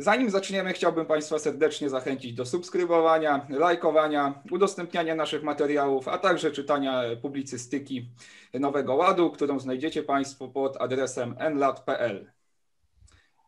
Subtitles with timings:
[0.00, 7.02] Zanim zaczniemy, chciałbym Państwa serdecznie zachęcić do subskrybowania, lajkowania, udostępniania naszych materiałów, a także czytania
[7.22, 8.10] publicystyki
[8.54, 12.32] Nowego Ładu, którą znajdziecie Państwo pod adresem nlat.pl.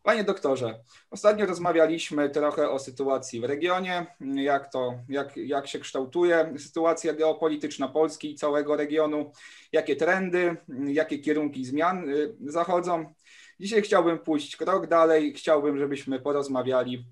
[0.03, 4.05] Panie doktorze, ostatnio rozmawialiśmy trochę o sytuacji w regionie,
[4.35, 9.31] jak, to, jak, jak się kształtuje sytuacja geopolityczna Polski i całego regionu,
[9.71, 13.13] jakie trendy, jakie kierunki zmian y, zachodzą.
[13.61, 17.05] Dzisiaj chciałbym pójść krok dalej, chciałbym, żebyśmy porozmawiali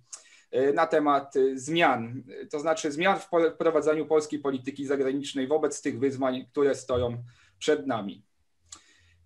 [0.55, 5.99] y, na temat y, zmian, to znaczy zmian w prowadzeniu polskiej polityki zagranicznej wobec tych
[5.99, 7.23] wyzwań, które stoją
[7.59, 8.23] przed nami.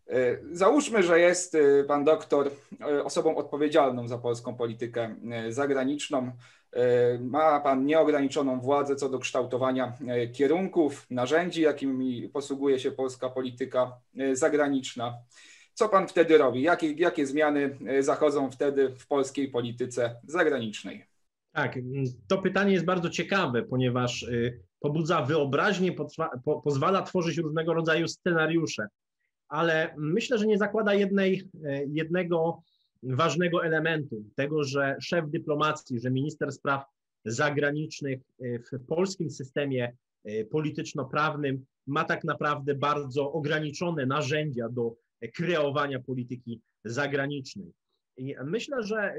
[0.08, 2.52] E, załóżmy, że jest e, pan doktor
[2.82, 5.16] e, osobą odpowiedzialną za polską politykę
[5.50, 6.32] zagraniczną.
[7.20, 9.94] Ma pan nieograniczoną władzę co do kształtowania
[10.34, 13.92] kierunków, narzędzi, jakimi posługuje się polska polityka
[14.34, 15.18] zagraniczna.
[15.74, 16.62] Co pan wtedy robi?
[16.62, 21.06] Jakie, jakie zmiany zachodzą wtedy w polskiej polityce zagranicznej?
[21.52, 21.80] Tak,
[22.28, 24.26] to pytanie jest bardzo ciekawe, ponieważ
[24.80, 25.96] pobudza wyobraźnię,
[26.64, 28.88] pozwala tworzyć różnego rodzaju scenariusze
[29.54, 32.64] ale myślę, że nie zakłada jednej, e, jednego
[33.04, 36.86] ważnego elementu, tego, że szef dyplomacji, że minister spraw
[37.26, 44.96] zagranicznych e, w polskim systemie e, polityczno-prawnym ma tak naprawdę bardzo ograniczone narzędzia do
[45.28, 47.74] kreowania polityki zagranicznej.
[48.18, 49.16] I myślę, że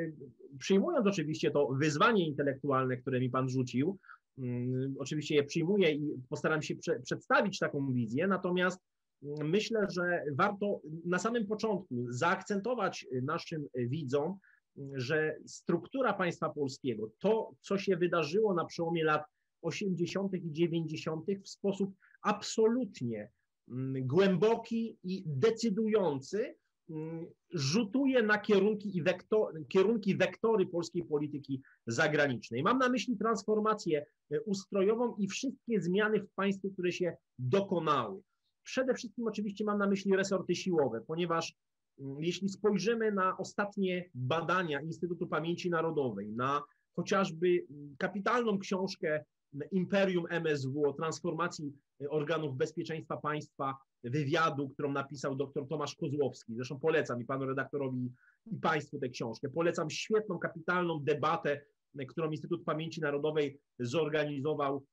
[0.58, 3.98] przyjmując oczywiście to wyzwanie intelektualne, które mi Pan rzucił,
[4.38, 8.80] mm, oczywiście je przyjmuję i postaram się prze przedstawić taką wizję, natomiast
[9.44, 14.38] myślę, że warto na samym początku zaakcentować naszym widzom,
[14.94, 19.24] że struktura państwa polskiego, to co się wydarzyło na przełomie lat
[19.62, 20.34] 80.
[20.34, 21.26] i 90.
[21.44, 23.28] w sposób absolutnie mm,
[24.00, 26.54] głęboki i decydujący
[26.90, 32.62] mm, rzutuje na kierunki i wektor, kierunki wektory polskiej polityki zagranicznej.
[32.62, 34.06] Mam na myśli transformację
[34.46, 38.22] ustrojową i wszystkie zmiany w państwie, które się dokonały.
[38.62, 41.54] Przede wszystkim oczywiście mam na myśli resorty siłowe, ponieważ
[41.98, 46.62] mm, jeśli spojrzymy na ostatnie badania Instytutu Pamięci Narodowej, na
[46.96, 49.24] chociażby mm, kapitalną książkę
[49.72, 51.72] Imperium MSW o transformacji
[52.02, 56.54] y, organów bezpieczeństwa państwa, wywiadu, którą napisał dr Tomasz Kozłowski.
[56.54, 58.12] Zresztą polecam i panu redaktorowi
[58.46, 59.48] i państwu tę książkę.
[59.48, 61.60] Polecam świetną, kapitalną debatę,
[62.00, 64.86] y, którą Instytut Pamięci Narodowej zorganizował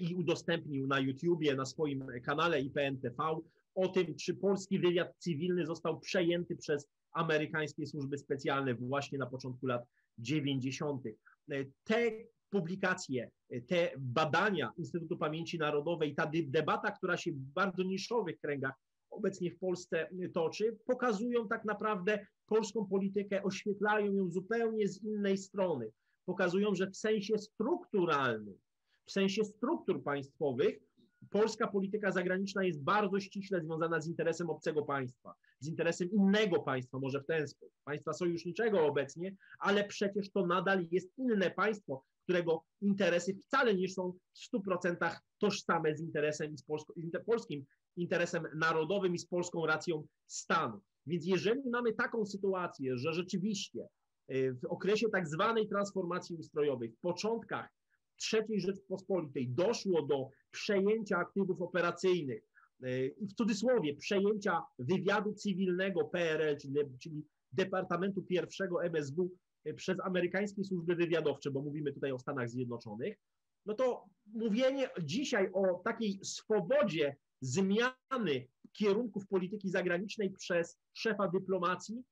[0.00, 3.40] i udostępnił na YouTubie, na swoim kanale IPNTV
[3.74, 9.66] o tym, czy polski wywiad cywilny został przejęty przez amerykańskie służby specjalne właśnie na początku
[9.66, 9.82] lat
[10.18, 11.02] 90.
[11.84, 12.10] Te
[12.50, 13.30] publikacje,
[13.66, 18.74] te badania Instytutu Pamięci Narodowej, ta debata, która się w bardzo niszowych kręgach
[19.10, 25.90] obecnie w Polsce toczy, pokazują tak naprawdę polską politykę, oświetlają ją zupełnie z innej strony.
[26.24, 28.58] Pokazują, że w sensie strukturalnym
[29.08, 30.78] w sensie struktur państwowych
[31.30, 36.98] polska polityka zagraniczna jest bardzo ściśle związana z interesem obcego państwa, z interesem innego państwa,
[36.98, 42.64] może w ten sposób, państwa sojuszniczego obecnie, ale przecież to nadal jest inne państwo, którego
[42.80, 46.94] interesy wcale nie są w 100% tożsame z interesem z polsko,
[47.26, 47.64] polskim
[47.96, 50.80] interesem narodowym i z polską racją stanu.
[51.06, 53.88] Więc jeżeli mamy taką sytuację, że rzeczywiście
[54.30, 57.68] y, w okresie tak zwanej transformacji ustrojowej, w początkach
[58.32, 62.42] III Rzeczpospolitej doszło do przejęcia aktywów operacyjnych
[63.20, 68.38] i w cudzysłowie przejęcia wywiadu cywilnego PRL, czyli, czyli Departamentu I
[68.82, 69.30] MSW
[69.76, 73.16] przez amerykańskie służby wywiadowcze, bo mówimy tutaj o Stanach Zjednoczonych,
[73.66, 82.04] no to mówienie dzisiaj o takiej swobodzie zmiany kierunków polityki zagranicznej przez szefa dyplomacji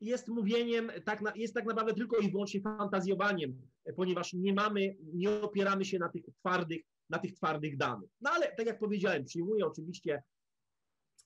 [0.00, 3.62] jest mówieniem, tak na, jest tak naprawdę tylko i wyłącznie fantazjowaniem,
[3.96, 8.10] ponieważ nie mamy, nie opieramy się na tych twardych, na tych twardych danych.
[8.20, 10.22] No ale tak jak powiedziałem, przyjmuję oczywiście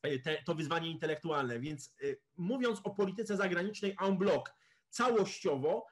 [0.02, 4.44] e, te, to wyzwanie intelektualne, więc y, mówiąc o polityce zagranicznej en bloc,
[4.90, 5.86] całościowo,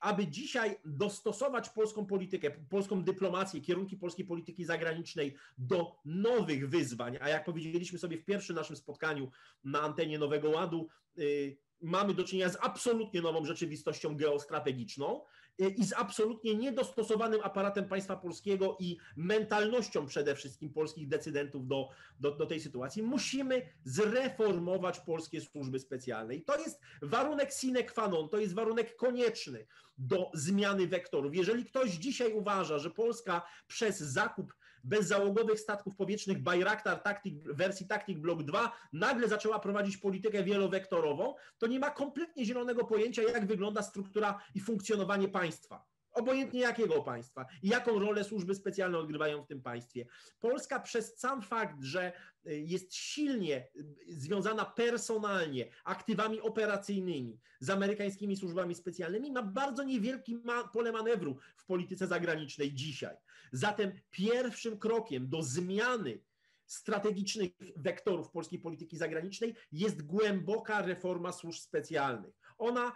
[0.00, 7.28] aby dzisiaj dostosować polską politykę, polską dyplomację, kierunki polskiej polityki zagranicznej do nowych wyzwań, a
[7.28, 9.30] jak powiedzieliśmy sobie w pierwszym naszym spotkaniu
[9.64, 10.88] na antenie Nowego Ładu,
[11.18, 15.20] y, mamy do czynienia z absolutnie nową rzeczywistością geostrategiczną
[15.58, 21.88] i z absolutnie niedostosowanym aparatem państwa polskiego i mentalnością przede wszystkim polskich decydentów do,
[22.20, 23.02] do, do, tej sytuacji.
[23.02, 26.34] Musimy zreformować polskie służby specjalne.
[26.34, 29.66] I to jest warunek sine qua non, to jest warunek konieczny
[29.98, 31.34] do zmiany wektorów.
[31.34, 34.54] Jeżeli ktoś dzisiaj uważa, że Polska przez zakup
[34.84, 41.66] bezzałogowych statków powietrznych Bayraktar Tactic, wersji Tactic Block 2 nagle zaczęła prowadzić politykę wielowektorową, to
[41.66, 47.68] nie ma kompletnie zielonego pojęcia, jak wygląda struktura i funkcjonowanie państwa obojętnie jakiego państwa i
[47.68, 50.06] jaką rolę służby specjalne odgrywają w tym państwie.
[50.40, 52.12] Polska przez sam fakt, że
[52.46, 60.36] y, jest silnie y, związana personalnie aktywami operacyjnymi z amerykańskimi służbami specjalnymi, ma bardzo niewielki
[60.36, 63.16] ma pole manewru w polityce zagranicznej dzisiaj.
[63.52, 66.20] Zatem pierwszym krokiem do zmiany
[66.66, 72.39] strategicznych wektorów polskiej polityki zagranicznej jest głęboka reforma służb specjalnych.
[72.60, 72.92] Ona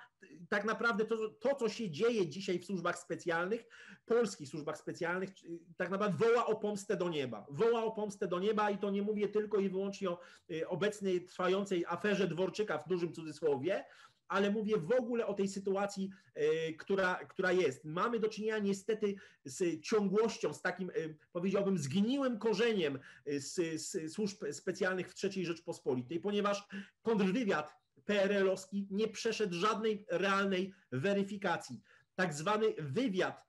[0.49, 3.67] tak naprawdę to, to, co się dzieje dzisiaj w służbach specjalnych,
[4.07, 5.31] polskich służbach specjalnych,
[5.77, 7.47] tak naprawdę woła o pomstę do nieba.
[7.51, 10.19] Woła o pomstę do nieba i to nie mówię tylko i wyłącznie o
[10.51, 13.85] y, obecnej trwającej aferze Dworczyka w dużym cudzysłowie,
[14.29, 17.85] ale mówię w ogóle o tej sytuacji, e, która, która jest.
[17.85, 19.15] Mamy do czynienia niestety
[19.45, 20.93] z ciągłością, z takim, e,
[21.33, 26.69] powiedziałbym, zgniłym korzeniem z, z służb specjalnych w III Rzeczpospolitej, ponieważ
[27.03, 31.81] kontrwywiad PRL-owski nie przeszedł żadnej realnej weryfikacji.
[32.15, 33.45] Tak zwany wywiad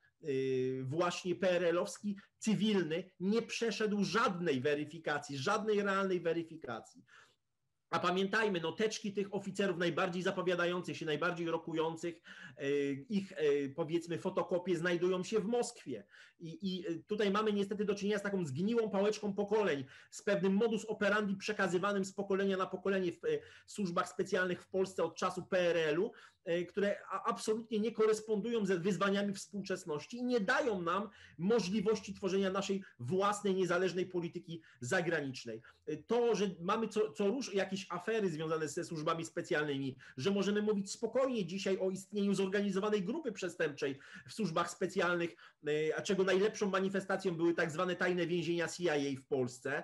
[0.83, 7.03] właśnie PRL-owski, cywilny, nie przeszedł żadnej weryfikacji, żadnej realnej weryfikacji.
[7.95, 12.21] A pamiętajmy, no teczki tych oficerów najbardziej zapowiadających się, najbardziej rokujących,
[12.57, 16.03] e, ich e, powiedzmy fotokopie znajdują się w Moskwie.
[16.39, 20.85] I, I, tutaj mamy niestety do czynienia z taką zgniłą pałeczką pokoleń, z pewnym modus
[20.85, 23.27] operandi przekazywanym z pokolenia na pokolenie w e,
[23.67, 26.11] służbach specjalnych w Polsce od czasu PRL-u,
[26.69, 33.55] które absolutnie nie korespondują ze wyzwaniami współczesności i nie dają nam możliwości tworzenia naszej własnej,
[33.55, 35.61] niezależnej polityki zagranicznej.
[36.07, 40.91] To, że mamy co, co rusz jakieś afery związane ze służbami specjalnymi, że możemy mówić
[40.91, 45.35] spokojnie dzisiaj o istnieniu zorganizowanej grupy przestępczej w służbach specjalnych,
[45.67, 49.83] e, a czego najlepszą manifestacją były tak zwane tajne więzienia CIA w Polsce,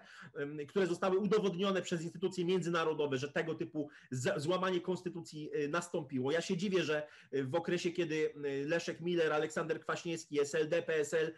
[0.68, 3.90] które zostały udowodnione przez instytucje międzynarodowe, że tego typu
[4.38, 6.32] złamanie konstytucji e, nastąpiło.
[6.32, 8.34] Ja się dziwię, że e, w okresie, kiedy
[8.66, 11.34] Leszek Miller, Aleksander Kwaśniewski, SLD, PSL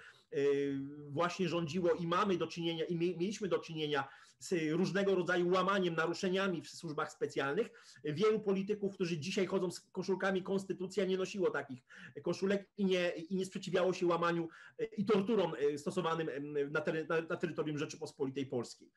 [1.09, 4.07] właśnie rządziło i mamy do czynienia, i mieliśmy do czynienia
[4.43, 7.69] z różnego rodzaju łamaniem, naruszeniami w służbach specjalnych.
[8.03, 11.83] Wielu polityków, którzy dzisiaj chodzą z koszulkami konstytucja, nie nosiło takich
[12.23, 14.49] koszulek i nie, i nie sprzeciwiało się łamaniu
[14.79, 16.29] e, i torturom e, stosowanym
[16.71, 18.91] na, tery, na, na terytorium Rzeczypospolitej Polskiej.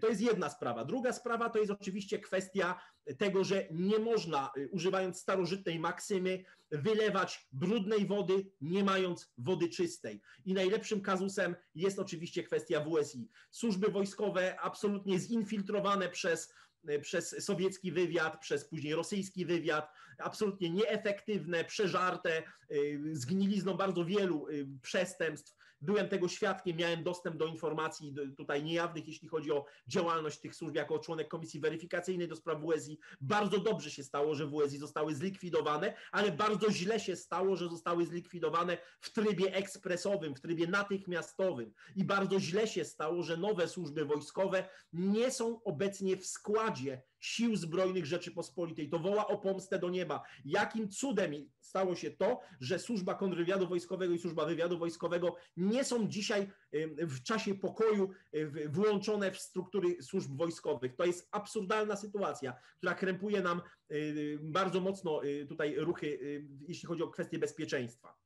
[0.00, 0.84] To jest jedna sprawa.
[0.84, 2.80] Druga sprawa to jest oczywiście kwestia
[3.18, 10.20] tego, że nie można, e, używając starożytnej maksymy, wylewać brudnej wody, nie mając wody czystej.
[10.44, 13.28] I najlepszym kazusem jest oczywiście kwestia WSI.
[13.50, 16.54] Służby wojskowe absolutnie zinfiltrowane przez
[17.02, 22.42] przez sowiecki wywiad, przez później rosyjski wywiad, absolutnie nieefektywne, przeżarte,
[23.12, 24.46] zgnilizną bardzo wielu
[24.82, 30.54] przestępstw, Byłem tego świadkiem, miałem dostęp do informacji tutaj niejawnych, jeśli chodzi o działalność tych
[30.54, 32.98] służb jako członek Komisji Weryfikacyjnej do spraw WSI.
[33.20, 38.06] Bardzo dobrze się stało, że WSI zostały zlikwidowane, ale bardzo źle się stało, że zostały
[38.06, 41.72] zlikwidowane w trybie ekspresowym, w trybie natychmiastowym.
[41.96, 47.56] I bardzo źle się stało, że nowe służby wojskowe nie są obecnie w składzie sił
[47.56, 48.88] zbrojnych Rzeczypospolitej.
[48.88, 50.22] To woła o pomstę do nieba.
[50.44, 56.08] Jakim cudem stało się to, że służba kontrwywiadu wojskowego i służba wywiadu wojskowego nie są
[56.08, 56.50] dzisiaj
[56.98, 58.10] w czasie pokoju
[58.68, 60.96] włączone w struktury służb wojskowych.
[60.96, 63.62] To jest absurdalna sytuacja, która krępuje nam
[64.40, 66.18] bardzo mocno tutaj ruchy,
[66.68, 68.22] jeśli chodzi o kwestie bezpieczeństwa.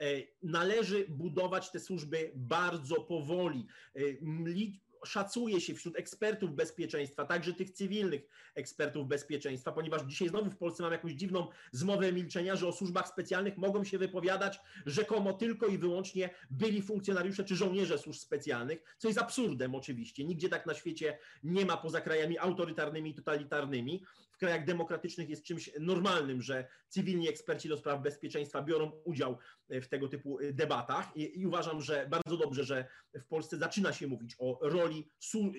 [0.00, 0.04] E,
[0.42, 4.00] należy budować te służby bardzo powoli e,
[5.04, 8.22] szacuje się wśród ekspertów bezpieczeństwa, także tych cywilnych
[8.54, 13.08] ekspertów bezpieczeństwa, ponieważ dzisiaj znowu w Polsce mam jakąś dziwną zmowę milczenia, że o służbach
[13.08, 19.08] specjalnych mogą się wypowiadać rzekomo tylko i wyłącznie byli funkcjonariusze czy żołnierze służb specjalnych, co
[19.08, 20.24] jest absurdem oczywiście.
[20.24, 24.02] Nigdzie tak na świecie nie ma poza krajami autorytarnymi i totalitarnymi.
[24.42, 30.08] Krajach demokratycznych jest czymś normalnym, że cywilni eksperci do spraw bezpieczeństwa biorą udział w tego
[30.08, 34.58] typu debatach i, i uważam, że bardzo dobrze, że w Polsce zaczyna się mówić o
[34.62, 35.10] roli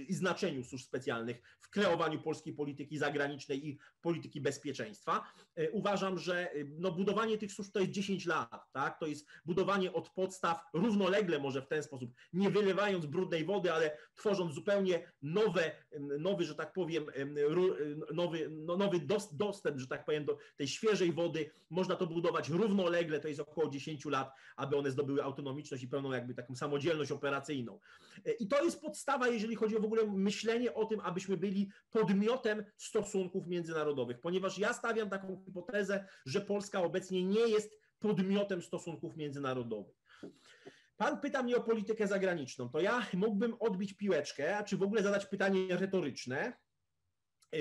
[0.08, 5.24] i znaczeniu służb specjalnych w kreowaniu polskiej polityki zagranicznej i polityki bezpieczeństwa.
[5.56, 9.00] E, uważam, że e, no, budowanie tych służb to jest 10 lat, tak?
[9.00, 13.98] to jest budowanie od podstaw równolegle może w ten sposób, nie wylewając brudnej wody, ale
[14.16, 15.72] tworząc zupełnie nowe,
[16.20, 17.06] nowy, że tak powiem,
[18.13, 19.00] nowy, no, nowy
[19.32, 21.51] dostęp, że tak powiem, do tej świeżej wody.
[21.70, 26.12] Można to budować równolegle, to jest około 10 lat, aby one zdobyły autonomiczność i pełną
[26.12, 27.80] jakby taką samodzielność operacyjną.
[28.25, 31.72] E, I to jest podstawa jeżeli chodzi o w ogóle myślenie o tym, abyśmy byli
[31.92, 39.18] podmiotem stosunków międzynarodowych, ponieważ ja stawiam taką hipotezę, że Polska obecnie nie jest podmiotem stosunków
[39.18, 39.96] międzynarodowych.
[40.98, 45.25] Pan pyta mnie o politykę zagraniczną, to ja mógłbym odbić piłeczkę, czy w ogóle zadać
[45.25, 46.53] pytanie retoryczne,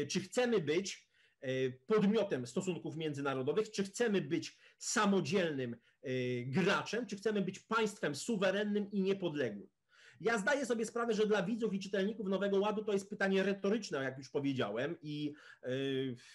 [0.09, 1.09] czy chcemy być
[1.41, 6.09] e, podmiotem stosunków międzynarodowych, czy chcemy być samodzielnym e,
[6.45, 9.69] graczem, czy chcemy być państwem suwerennym i niepodległym.
[10.21, 14.03] Ja zdaję sobie sprawę, że dla widzów i czytelników Nowego Ładu to jest pytanie retoryczne,
[14.03, 15.35] jak już powiedziałem, i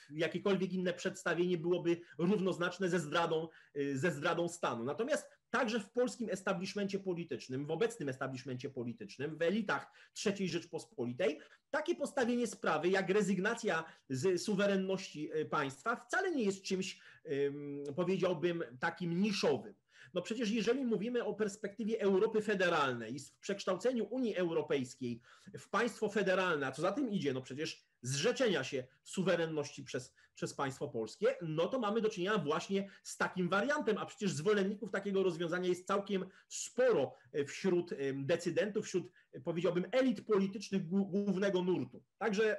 [0.09, 3.47] jakiekolwiek inne przedstawienie byłoby równoznaczne ze zdradą,
[3.93, 4.83] ze zdradą stanu.
[4.83, 9.91] Natomiast także w polskim establishmencie politycznym, w obecnym establishmencie politycznym, w elitach
[10.25, 11.39] III Rzeczpospolitej,
[11.69, 16.99] takie postawienie sprawy jak rezygnacja z suwerenności y, państwa wcale nie jest czymś,
[17.95, 19.73] powiedziałbym, takim niszowym.
[20.13, 25.21] No przecież jeżeli mówimy o perspektywie Europy federalnej i w przekształceniu Unii Europejskiej
[25.57, 30.53] w państwo federalne, a co za tym idzie, no przecież zrzeczenia się suwerenności przez, przez
[30.53, 35.23] państwo polskie, no to mamy do czynienia właśnie z takim wariantem, a przecież zwolenników takiego
[35.23, 37.15] rozwiązania jest całkiem sporo
[37.47, 39.11] wśród decydentów, wśród
[39.43, 42.03] powiedziałbym elit politycznych głównego nurtu.
[42.17, 42.57] Także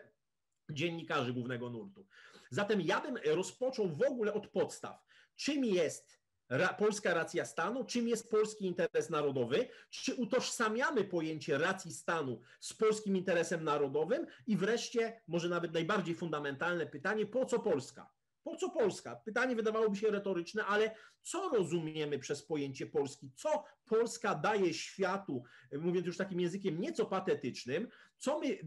[0.70, 2.06] dziennikarzy głównego nurtu.
[2.50, 5.04] Zatem ja bym rozpoczął w ogóle od podstaw.
[5.36, 6.17] Czym jest
[6.48, 12.74] ra, polska racja stanu, czym jest polski interes narodowy, czy utożsamiamy pojęcie racji stanu z
[12.74, 18.17] polskim interesem narodowym i wreszcie, może nawet najbardziej fundamentalne pytanie, po co Polska?
[18.48, 19.16] Po co Polska?
[19.16, 23.30] Pytanie wydawałoby się retoryczne, ale co rozumiemy przez pojęcie Polski?
[23.34, 27.88] Co Polska daje światu, mówiąc już takim językiem nieco patetycznym,
[28.18, 28.58] co my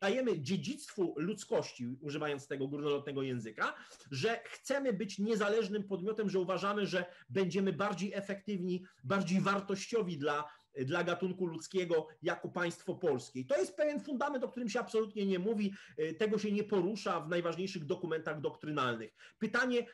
[0.00, 3.74] dajemy dziedzictwu ludzkości, używając tego górnolotnego języka,
[4.10, 10.44] że chcemy być niezależnym podmiotem, że uważamy, że będziemy bardziej efektywni, bardziej wartościowi dla
[10.84, 13.40] dla gatunku ludzkiego jako państwo polskie.
[13.40, 16.64] I to jest pewien fundament, o którym się absolutnie nie mówi, e, tego się nie
[16.64, 19.14] porusza w najważniejszych dokumentach doktrynalnych.
[19.38, 19.86] Pytanie,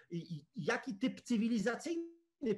[0.56, 2.12] jaki typ cywilizacyjny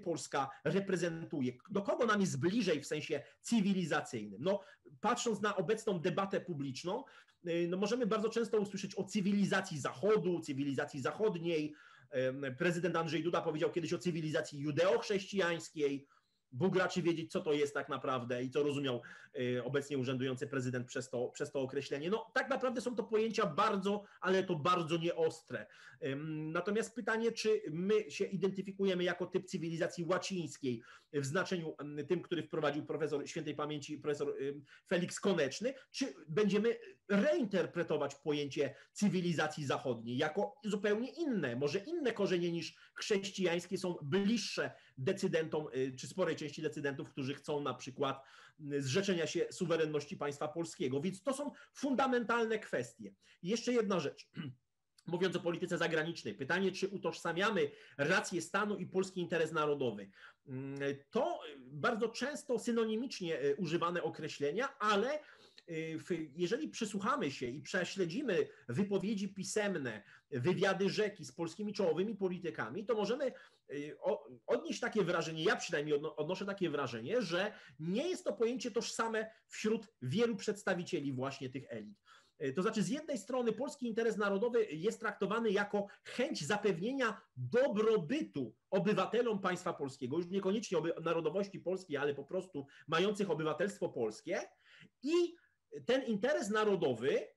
[0.04, 4.42] Polska reprezentuje, do kogo nam jest bliżej w sensie cywilizacyjnym.
[4.42, 4.60] No,
[5.00, 7.04] patrząc na obecną debatę publiczną,
[7.46, 11.74] e, no możemy bardzo często usłyszeć o cywilizacji Zachodu, cywilizacji zachodniej.
[12.10, 16.06] E, prezydent Andrzej Duda powiedział kiedyś o cywilizacji judeochrześcijańskiej.
[16.54, 19.02] Bóg raczy wiedzieć, co to jest tak naprawdę i co rozumiał
[19.38, 22.10] y, obecnie urzędujący prezydent przez to, przez to określenie.
[22.10, 25.66] No, tak naprawdę są to pojęcia bardzo, ale to bardzo nieostre.
[26.26, 30.82] Natomiast pytanie, czy my się identyfikujemy jako typ cywilizacji łacińskiej
[31.12, 31.76] w znaczeniu
[32.08, 34.34] tym, który wprowadził profesor świętej pamięci, profesor
[34.88, 36.76] Felix Koneczny, czy będziemy
[37.08, 45.66] reinterpretować pojęcie cywilizacji zachodniej jako zupełnie inne, może inne korzenie niż chrześcijańskie są bliższe decydentom
[45.76, 48.22] y, czy sporej części decydentów, którzy chcą na przykład
[48.78, 51.00] zrzeczenia się suwerenności państwa polskiego.
[51.00, 53.14] Więc to są fundamentalne kwestie.
[53.42, 54.28] I jeszcze jedna rzecz.
[55.06, 60.10] Mówiąc o polityce zagranicznej, pytanie, czy utożsamiamy rację stanu i polski interes narodowy.
[61.10, 65.18] To bardzo często synonimicznie e, używane określenia, ale
[65.70, 72.94] Y, jeżeli przysłuchamy się i prześledzimy wypowiedzi pisemne, wywiady rzeki z polskimi czołowymi politykami, to
[72.94, 73.32] możemy y,
[74.46, 79.86] odnieść takie wrażenie, ja przynajmniej odnoszę takie wrażenie, że nie jest to pojęcie tożsame wśród
[80.02, 81.98] wielu przedstawicieli właśnie tych elit.
[82.42, 88.54] Y, to znaczy, z jednej strony polski interes narodowy jest traktowany jako chęć zapewnienia dobrobytu
[88.70, 94.40] obywatelom państwa polskiego, już niekoniecznie narodowości polskiej, ale po prostu mających obywatelstwo polskie
[95.02, 95.34] i
[95.86, 97.33] ten interes narodowy,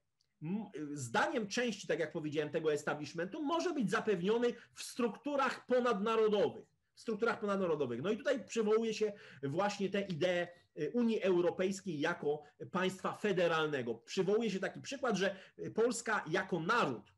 [0.92, 6.66] zdaniem części, tak jak powiedziałem, tego establishmentu, może być zapewniony w strukturach ponadnarodowych.
[6.94, 8.02] W strukturach ponadnarodowych.
[8.02, 9.14] No i tutaj przywołuje się
[9.44, 10.48] właśnie tę ideę
[10.80, 13.96] y, Unii Europejskiej jako państwa federalnego.
[13.96, 15.36] Przywołuje się taki przykład, że
[15.76, 17.17] Polska jako naród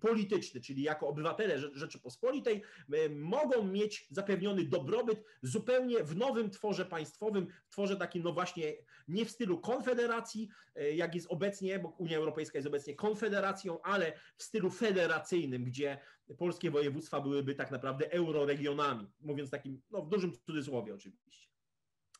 [0.00, 2.62] polityczny, czyli jako obywatele Rzeczypospolitej,
[2.94, 8.72] y, mogą mieć zapewniony dobrobyt zupełnie w nowym tworze państwowym, tworze takim, no właśnie,
[9.08, 10.48] nie w stylu konfederacji,
[10.80, 15.98] y, jak jest obecnie, bo Unia Europejska jest obecnie konfederacją, ale w stylu federacyjnym, gdzie
[16.38, 21.49] polskie województwa byłyby tak naprawdę euroregionami, mówiąc takim, no w dużym cudzysłowie oczywiście.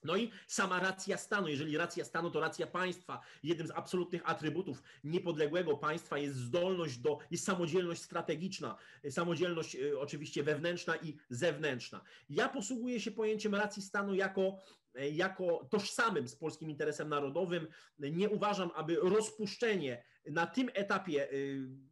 [0.04, 1.48] No i sama racja stanu.
[1.48, 7.18] Jeżeli racja stanu to racja państwa, jednym z absolutnych atrybutów niepodległego państwa jest zdolność do,
[7.30, 8.76] jest samodzielność strategiczna,
[9.10, 12.00] samodzielność y, oczywiście wewnętrzna i zewnętrzna.
[12.28, 14.58] Ja posługuję się pojęciem racji stanu jako
[15.00, 17.66] y, jako tożsamym z polskim interesem narodowym.
[17.98, 21.89] Nie uważam, aby rozpuszczenie na tym etapie y,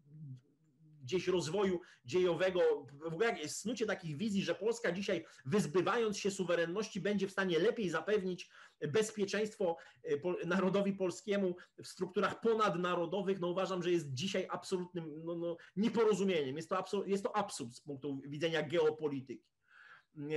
[1.09, 2.61] gdzieś rozwoju dziejowego,
[2.93, 7.91] w ogóle snucie takich wizji, że Polska dzisiaj wyzbywając się suwerenności będzie w stanie lepiej
[7.91, 8.51] zapewnić
[8.81, 15.57] bezpieczeństwo e, narodowi polskiemu w strukturach ponadnarodowych, no uważam, że jest dzisiaj absolutnym no, no,
[15.77, 16.57] nieporozumieniem.
[16.57, 19.58] Jest to, absurd, jest to absurd z punktu widzenia geopolityki.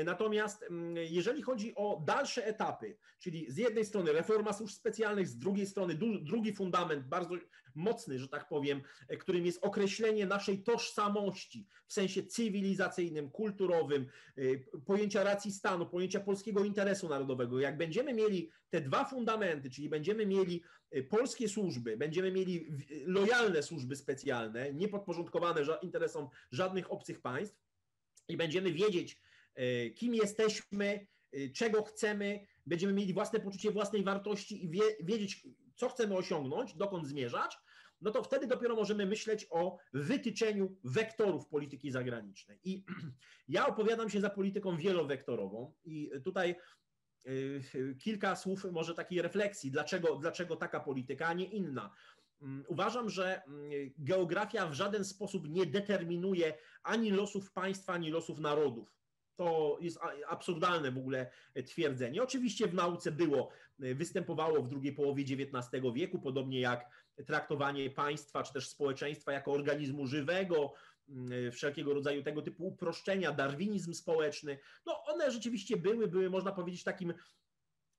[0.05, 5.37] Natomiast mm, jeżeli chodzi o dalsze etapy, czyli z jednej strony reforma służb specjalnych, z
[5.37, 7.35] drugiej strony drugi fundament, bardzo
[7.75, 8.81] mocny, że tak powiem,
[9.19, 14.05] którym jest określenie naszej tożsamości w sensie cywilizacyjnym, kulturowym,
[14.37, 17.59] y, pojęcia racji stanu, pojęcia polskiego interesu narodowego.
[17.59, 20.63] Jak będziemy mieli te dwa fundamenty, czyli będziemy mieli
[20.95, 22.67] y, polskie służby, będziemy mieli
[23.05, 27.61] lojalne służby specjalne, niepodporządkowane interesom żadnych obcych państw
[28.27, 29.21] i będziemy wiedzieć,
[29.95, 31.07] kim jesteśmy,
[31.55, 37.07] czego chcemy, będziemy mieli własne poczucie własnej wartości i wie, wiedzieć, co chcemy osiągnąć, dokąd
[37.07, 37.57] zmierzać,
[38.01, 42.59] no to wtedy dopiero możemy myśleć o wytyczeniu wektorów polityki zagranicznej.
[42.63, 42.83] I
[43.47, 46.55] ja opowiadam się za polityką wielowektorową i tutaj
[47.27, 51.91] y, kilka słów może takiej refleksji, dlaczego, dlaczego taka polityka, a nie inna.
[52.41, 56.53] Mm, uważam, że mm, geografia w żaden sposób nie determinuje
[56.83, 59.00] ani losów państwa, ani losów narodów.
[59.35, 61.31] To jest absurdalne w ogóle
[61.65, 62.23] twierdzenie.
[62.23, 66.89] Oczywiście w nauce było, występowało w drugiej połowie XIX wieku, podobnie jak
[67.25, 70.73] traktowanie państwa czy też społeczeństwa jako organizmu żywego,
[71.09, 74.59] mm, wszelkiego rodzaju tego typu uproszczenia, darwinizm społeczny.
[74.85, 77.13] No one rzeczywiście były, były można powiedzieć takim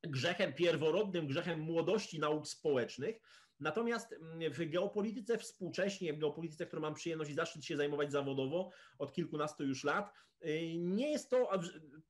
[0.02, 3.20] grzechem pierworodnym, grzechem młodości nauk społecznych.
[3.62, 8.70] Natomiast mm, w geopolityce współcześnie, w geopolityce, którą mam przyjemność i zaszczyt się zajmować zawodowo
[8.98, 10.12] od kilkunastu już lat,
[10.44, 11.50] y, nie jest to,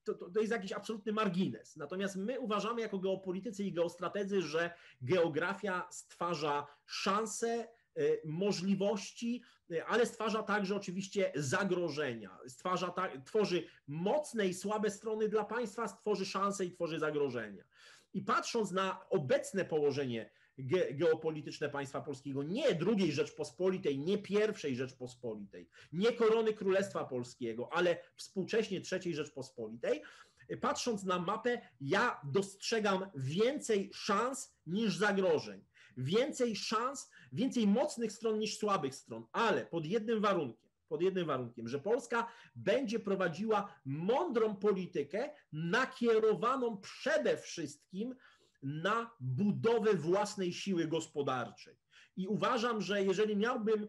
[0.05, 1.77] to, to jest jakiś absolutny margines.
[1.77, 4.71] Natomiast my uważamy jako geopolitycy i geostrategzy, że
[5.03, 7.69] geografia stwarza szanse,
[7.99, 12.39] y, możliwości, y, ale stwarza także oczywiście zagrożenia.
[12.47, 17.65] Stwarza ta, tworzy mocne i słabe strony dla państwa, stworzy szanse i tworzy zagrożenia.
[18.15, 25.69] I patrząc na obecne położenie ge geopolityczne państwa polskiego, nie drugiej Rzeczpospolitej, nie pierwszej Rzeczpospolitej,
[25.93, 30.03] nie korony Królestwa Polskiego, ale współcześnie trzeciej Rzeczpospolitej,
[30.61, 35.65] patrząc na mapę, ja dostrzegam więcej szans niż zagrożeń.
[35.97, 41.69] Więcej szans, więcej mocnych stron niż słabych stron, ale pod jednym warunkiem pod jednym warunkiem,
[41.69, 48.15] że Polska będzie prowadziła mądrą politykę nakierowaną przede wszystkim
[48.63, 51.77] na budowę własnej siły gospodarczej.
[52.17, 53.89] I uważam, że jeżeli miałbym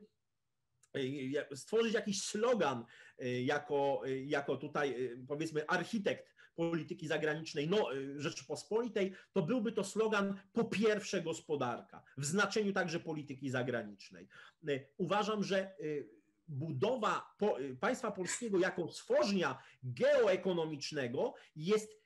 [1.51, 2.85] e, stworzyć jakiś slogan
[3.19, 10.39] e, jako, e, jako tutaj powiedzmy architekt polityki zagranicznej no, Rzeczypospolitej, to byłby to slogan
[10.53, 14.27] po pierwsze gospodarka, w znaczeniu także polityki zagranicznej.
[14.97, 15.75] Uważam, że
[16.47, 17.35] budowa
[17.79, 22.02] państwa polskiego jako stworznia geoekonomicznego jest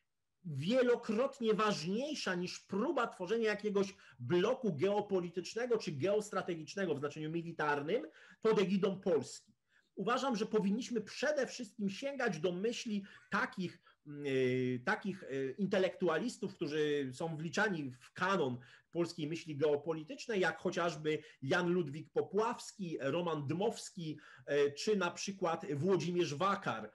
[0.47, 8.07] wielokrotnie ważniejsza niż próba tworzenia jakiegoś bloku geopolitycznego czy geostrategicznego w znaczeniu militarnym
[8.41, 9.53] pod egidą Polski.
[9.95, 13.79] Uważam, że powinniśmy przede wszystkim sięgać do myśli takich
[14.25, 18.57] Y, takich y, intelektualistów, którzy są wliczani w kanon
[18.91, 24.19] polskiej myśli geopolitycznej, jak chociażby Jan Ludwik Popławski, Roman Dmowski,
[24.51, 26.91] y, czy na przykład Włodzimierz Wakar.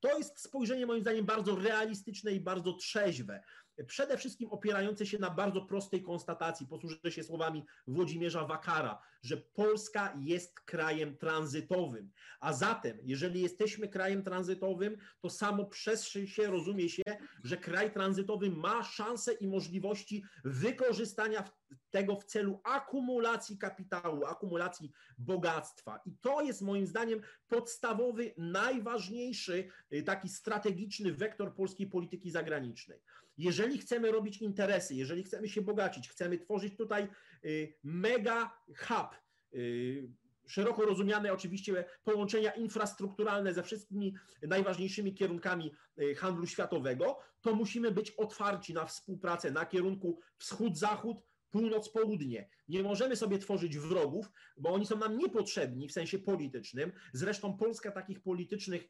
[0.00, 3.42] To jest spojrzenie moim zdaniem bardzo realistyczne i bardzo trzeźwe
[3.84, 10.16] przede wszystkim opierające się na bardzo prostej konstatacji, posłużę się słowami Włodzimierza Wakara, że Polska
[10.20, 12.10] jest krajem tranzytowym.
[12.40, 17.02] A zatem, jeżeli jesteśmy krajem tranzytowym, to samo przez się rozumie się,
[17.44, 21.44] że kraj tranzytowy ma szanse i możliwości wykorzystania
[21.90, 26.00] tego w celu akumulacji kapitału, akumulacji bogactwa.
[26.06, 33.00] I to jest moim zdaniem podstawowy, najważniejszy y, taki strategiczny wektor polskiej polityki zagranicznej.
[33.38, 37.08] Jeżeli chcemy robić interesy, jeżeli chcemy się bogacić, chcemy tworzyć tutaj
[37.44, 39.08] y, mega hub,
[39.54, 40.08] y,
[40.46, 48.10] szeroko rozumiane oczywiście połączenia infrastrukturalne ze wszystkimi najważniejszymi kierunkami e, handlu światowego, to musimy być
[48.10, 51.16] otwarci na współpracę na kierunku wschód-zachód,
[51.50, 52.48] północ-południe.
[52.68, 56.92] Nie możemy sobie tworzyć wrogów, bo oni są nam niepotrzebni w sensie politycznym.
[57.12, 58.88] Zresztą Polska takich politycznych,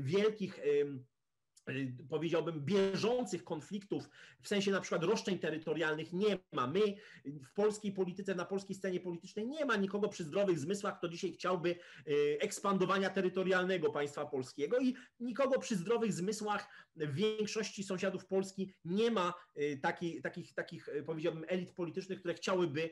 [0.00, 1.19] wielkich Y,
[2.08, 4.08] powiedziałbym, bieżących konfliktów,
[4.42, 6.66] w sensie na przykład roszczeń terytorialnych nie ma.
[6.66, 6.80] My
[7.24, 11.32] w polskiej polityce, na polskiej scenie politycznej nie ma nikogo przy zdrowych zmysłach, kto dzisiaj
[11.32, 11.70] chciałby
[12.08, 19.10] y, ekspandowania terytorialnego państwa polskiego i nikogo przy zdrowych zmysłach w większości sąsiadów Polski nie
[19.10, 22.90] ma y, taki, takich, takich, powiedziałbym, elit politycznych, które chciałyby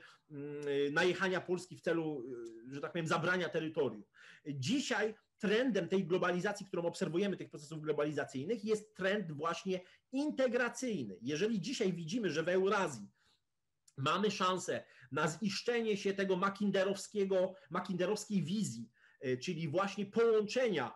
[0.92, 2.24] najechania Polski w celu,
[2.70, 4.04] że tak powiem, zabrania terytorium.
[4.46, 9.80] Dzisiaj trendem tej globalizacji, którą obserwujemy, tych procesów globalizacyjnych, jest trend właśnie
[10.12, 11.18] integracyjny.
[11.22, 13.08] Jeżeli dzisiaj widzimy, że w Eurazji
[13.96, 20.92] mamy szansę na ziszczenie się tego makinderowskiego, makinderowskiej wizji, e, czyli właśnie połączenia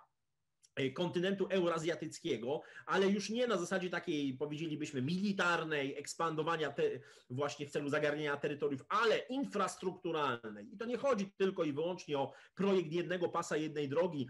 [0.94, 6.82] kontynentu eurazjatyckiego, ale już nie na zasadzie takiej, powiedzielibyśmy, militarnej, ekspandowania te,
[7.30, 10.74] właśnie w celu zagarnienia terytoriów, ale infrastrukturalnej.
[10.74, 14.28] I to nie chodzi tylko i wyłącznie o projekt jednego pasa, jednej drogi,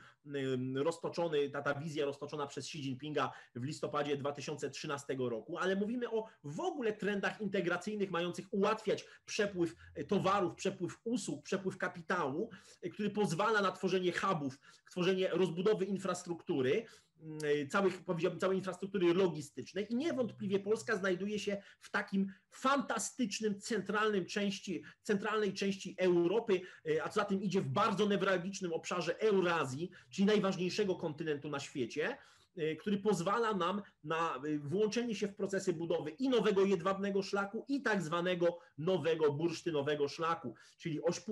[0.74, 6.26] roztoczony, ta, ta wizja roztoczona przez Xi Jinpinga w listopadzie 2013 roku, ale mówimy o
[6.44, 9.74] w ogóle trendach integracyjnych mających ułatwiać przepływ
[10.08, 12.50] towarów, przepływ usług, przepływ kapitału,
[12.82, 14.58] e, który pozwala na tworzenie hubów,
[14.90, 16.86] tworzenie rozbudowy infrastruktury, infrastruktury,
[17.20, 24.26] mm, całych, powiedziałbym, całej infrastruktury logistycznej i niewątpliwie Polska znajduje się w takim fantastycznym, centralnym
[24.26, 26.60] części, centralnej części Europy,
[27.04, 32.16] a co za tym idzie w bardzo newralgicznym obszarze Eurazji, czyli najważniejszego kontynentu na świecie.
[32.58, 37.64] Y, który pozwala nam na y, włączenie się w procesy budowy i nowego jedwabnego szlaku,
[37.68, 41.22] i tak zwanego nowego bursztynowego szlaku, czyli oś y,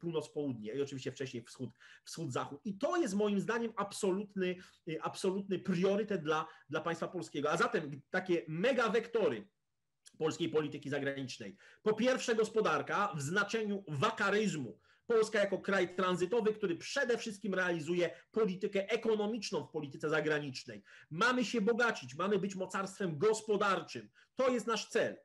[0.00, 1.70] północ-południe i oczywiście wcześniej wschód,
[2.04, 2.60] wschód-zachód.
[2.64, 4.56] I to jest moim zdaniem absolutny,
[5.00, 7.50] absolutny priorytet dla, dla państwa polskiego.
[7.50, 9.48] A zatem takie mega wektory,
[10.18, 11.56] polskiej polityki zagranicznej.
[11.82, 14.78] Po pierwsze, gospodarka w znaczeniu wakaryzmu,
[15.08, 20.82] Polska jako kraj tranzytowy, który przede wszystkim realizuje politykę ekonomiczną w polityce zagranicznej.
[21.10, 24.08] Mamy się bogacić, mamy być mocarstwem gospodarczym.
[24.36, 25.16] To jest nasz cel.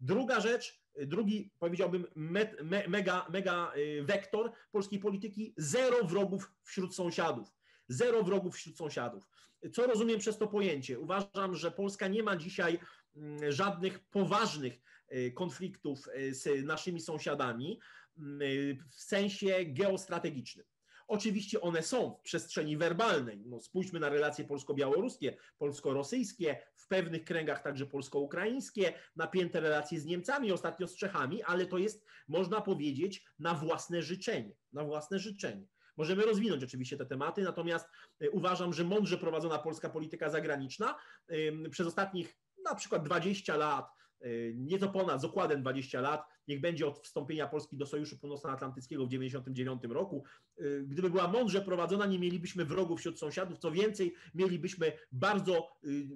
[0.00, 6.94] Druga rzecz, drugi powiedziałbym me, me, mega, mega y, wektor polskiej polityki, zero wrogów wśród
[6.94, 7.48] sąsiadów.
[7.88, 9.28] Zero wrogów wśród sąsiadów.
[9.72, 10.98] Co rozumiem przez to pojęcie?
[10.98, 12.78] Uważam, że Polska nie ma dzisiaj
[13.16, 14.80] mm, żadnych poważnych
[15.12, 17.80] y, konfliktów y, z naszymi sąsiadami
[18.90, 20.66] w sensie geostrategicznym.
[21.08, 23.42] Oczywiście one są w przestrzeni werbalnej.
[23.46, 30.52] No, spójrzmy na relacje polsko-białoruskie, polsko-rosyjskie, w pewnych kręgach także polsko-ukraińskie, napięte relacje z Niemcami,
[30.52, 34.56] ostatnio z Czechami, ale to jest, można powiedzieć, na własne życzenie.
[34.72, 35.66] Na własne życzenie.
[35.96, 37.88] Możemy rozwinąć oczywiście te tematy, natomiast
[38.20, 40.94] e, uważam, że mądrze prowadzona polska polityka zagraniczna
[41.70, 43.97] przez ostatnich na przykład 20 lat, y,
[44.54, 49.08] nieco ponad, z okładem 20 lat, niech będzie od wstąpienia Polski do Sojuszu Północnoatlantyckiego w
[49.08, 50.24] 1999 roku.
[50.60, 56.08] Y, gdyby była mądrze prowadzona, nie mielibyśmy wrogów wśród sąsiadów, co więcej, mielibyśmy bardzo, y,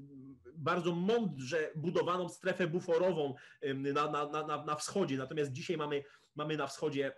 [0.55, 3.35] bardzo mądrze budowaną strefę buforową
[3.75, 5.17] na, na, na, na wschodzie.
[5.17, 7.13] Natomiast dzisiaj mamy, mamy na wschodzie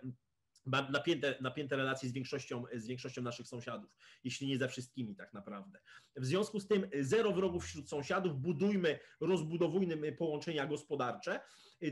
[0.65, 5.79] napięte, napięte relacje z większością, z większością naszych sąsiadów, jeśli nie ze wszystkimi tak naprawdę.
[6.15, 11.39] W związku z tym zero wrogów wśród sąsiadów, budujmy, rozbudowujmy połączenia gospodarcze.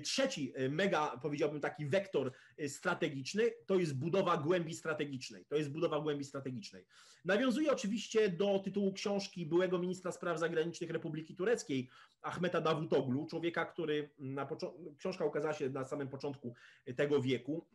[0.04, 2.32] Trzeci mega, powiedziałbym taki wektor
[2.68, 5.46] strategiczny, to jest budowa głębi strategicznej.
[5.46, 6.86] To jest budowa głębi strategicznej.
[7.26, 11.90] Nawiązuje oczywiście do tytułu książki byłego ministra spraw zagranicznych Republiki Tureckiej,
[12.22, 16.56] Ahmeta Davutoglu, człowieka, który na początku, książka ukazała się na samym początku
[16.96, 17.68] tego wieku,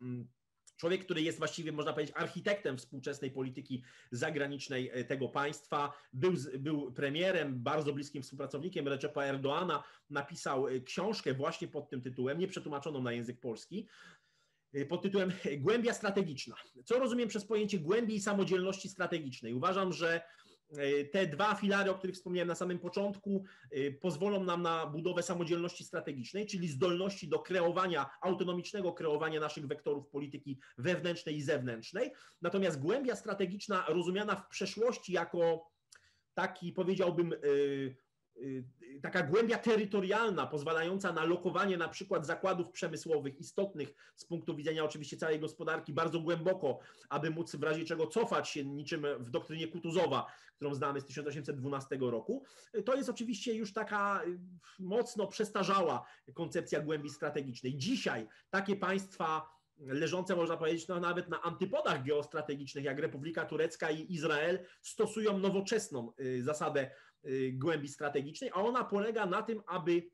[0.79, 6.91] Człowiek, który jest właściwie, można powiedzieć, architektem współczesnej polityki zagranicznej e, tego państwa, był, był
[6.91, 13.11] premierem, bardzo bliskim współpracownikiem Recepa Erdoana, napisał e, książkę właśnie pod tym tytułem, nieprzetłumaczoną na
[13.11, 13.87] język polski,
[14.73, 16.55] e, pod tytułem Głębia strategiczna.
[16.85, 19.53] Co rozumiem przez pojęcie głębi i samodzielności strategicznej?
[19.53, 20.21] Uważam, że
[21.11, 25.83] te dwa filary, o których wspomniałem na samym początku, e, pozwolą nam na budowę samodzielności
[25.83, 32.11] strategicznej, czyli zdolności do kreowania, autonomicznego kreowania naszych wektorów polityki wewnętrznej i zewnętrznej.
[32.41, 35.71] Natomiast głębia strategiczna, rozumiana w przeszłości jako
[36.33, 37.37] taki, powiedziałbym, e,
[39.01, 45.17] taka głębia terytorialna, pozwalająca na lokowanie na przykład zakładów przemysłowych istotnych z punktu widzenia oczywiście
[45.17, 50.25] całej gospodarki bardzo głęboko, aby móc w razie czego cofać się niczym w doktrynie Kutuzowa,
[50.55, 52.43] którą znamy z 1812 roku.
[52.85, 54.39] To jest oczywiście już taka y,
[54.79, 57.77] mocno przestarzała koncepcja głębi strategicznej.
[57.77, 64.13] Dzisiaj takie państwa leżące, można powiedzieć, no, nawet na antypodach geostrategicznych, jak Republika Turecka i
[64.13, 66.91] Izrael, stosują nowoczesną y, zasadę
[67.53, 70.09] głębi strategicznej, a ona polega na tym, aby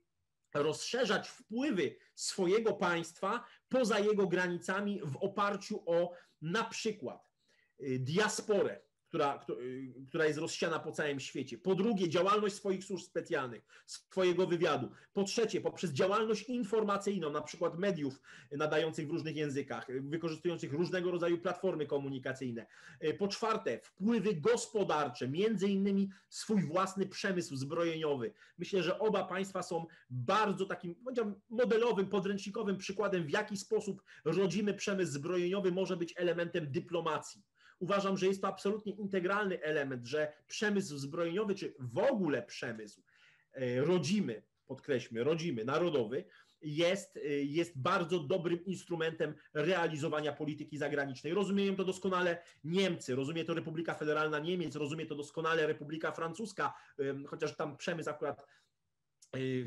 [0.54, 7.32] rozszerzać wpływy swojego państwa poza jego granicami w oparciu o na przykład
[7.80, 8.82] y, diasporę,
[9.16, 11.58] która, y, która jest rozsiana po całym świecie.
[11.58, 14.92] Po drugie, działalność swoich służb specjalnych, swojego wywiadu.
[15.14, 21.38] Po trzecie, poprzez działalność informacyjną, na przykład mediów nadających w różnych językach, wykorzystujących różnego rodzaju
[21.38, 22.66] platformy komunikacyjne.
[23.04, 28.34] Y, po czwarte, wpływy gospodarcze, między innymi swój własny przemysł zbrojeniowy.
[28.58, 30.96] Myślę, że oba państwa są bardzo takim,
[31.50, 37.44] modelowym, podręcznikowym przykładem, w jaki sposób rodzimy przemysł zbrojeniowy może być elementem dyplomacji.
[37.80, 43.02] Uważam, że jest to absolutnie integralny element, że przemysł zbrojeniowy, czy w ogóle przemysł
[43.54, 46.26] e, rodzimy, podkreślmy, rodzimy, narodowy,
[46.62, 51.34] jest, jest bardzo dobrym instrumentem realizowania polityki zagranicznej.
[51.34, 56.74] Rozumieją to doskonale Niemcy, rozumie to Republika Federalna Niemiec, rozumie to doskonale Republika Francuska,
[57.28, 58.46] chociaż tam przemysł akurat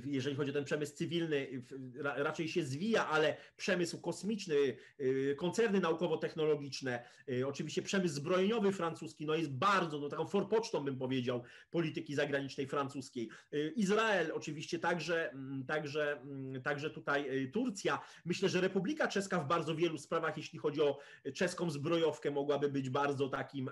[0.04, 1.62] jeżeli chodzi o ten przemysł cywilny,
[2.02, 9.34] raczej się zwija, ale przemysł kosmiczny, y, koncerny naukowo-technologiczne, y, oczywiście przemysł zbrojeniowy francuski, no
[9.34, 13.28] jest bardzo, no taką forpocztą bym powiedział, polityki zagranicznej francuskiej.
[13.76, 18.00] Izrael oczywiście także, mm, także, mm, także tutaj Turcja.
[18.24, 20.98] Myślę, że Republika Czeska w bardzo wielu sprawach, jeśli chodzi o
[21.34, 23.70] czeską zbrojowkę, mogłaby być bardzo takim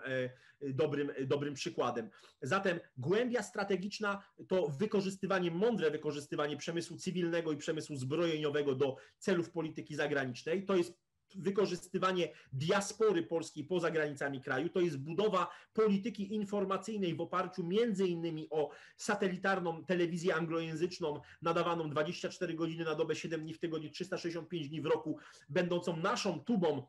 [0.61, 2.11] dobrym, dobrym przykładem.
[2.43, 9.95] Zatem głębia strategiczna to wykorzystywanie mądre wykorzystywanie przemysłu cywilnego i przemysłu zbrojeniowego do celów polityki
[9.95, 10.65] zagranicznej.
[10.65, 10.95] To jest
[11.35, 18.49] wykorzystywanie diaspory polskiej poza granicami kraju, to jest budowa polityki informacyjnej w oparciu między innymi
[18.51, 24.81] o satelitarną telewizję anglojęzyczną nadawaną 24 godziny na dobę, 7 dni w tygodniu, 365 dni
[24.81, 25.19] w roku,
[25.49, 26.83] będącą naszą tubą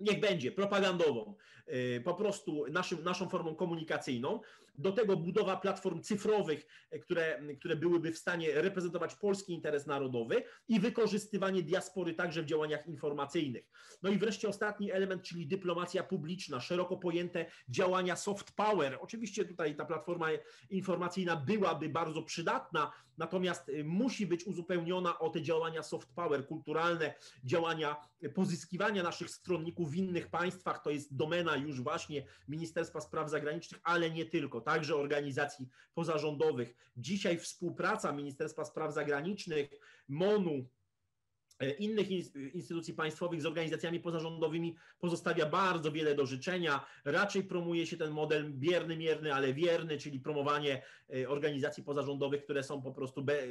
[0.00, 1.34] niech będzie propagandową,
[1.68, 4.40] y, po prostu naszym, naszą formą komunikacyjną.
[4.80, 10.42] Do tego budowa platform cyfrowych, y, które, które byłyby w stanie reprezentować polski interes narodowy
[10.68, 13.70] i wykorzystywanie diaspory także w działaniach informacyjnych.
[14.02, 18.98] No i wreszcie ostatni element, czyli dyplomacja publiczna, szeroko pojęte działania soft power.
[19.00, 20.28] Oczywiście tutaj ta platforma
[20.70, 27.14] informacyjna byłaby bardzo przydatna, natomiast y, musi być uzupełniona o te działania soft power, kulturalne
[27.44, 27.96] działania
[28.28, 34.10] pozyskiwania naszych stronników w innych państwach to jest domena już właśnie Ministerstwa Spraw Zagranicznych, ale
[34.10, 36.74] nie tylko, także organizacji pozarządowych.
[36.96, 39.70] Dzisiaj współpraca Ministerstwa Spraw Zagranicznych,
[40.08, 40.68] MONU,
[41.78, 42.10] innych
[42.54, 46.86] instytucji państwowych z organizacjami pozarządowymi pozostawia bardzo wiele do życzenia.
[47.04, 50.82] Raczej promuje się ten model bierny, mierny, ale wierny, czyli promowanie
[51.14, 53.46] e, organizacji pozarządowych, które są po prostu be, e,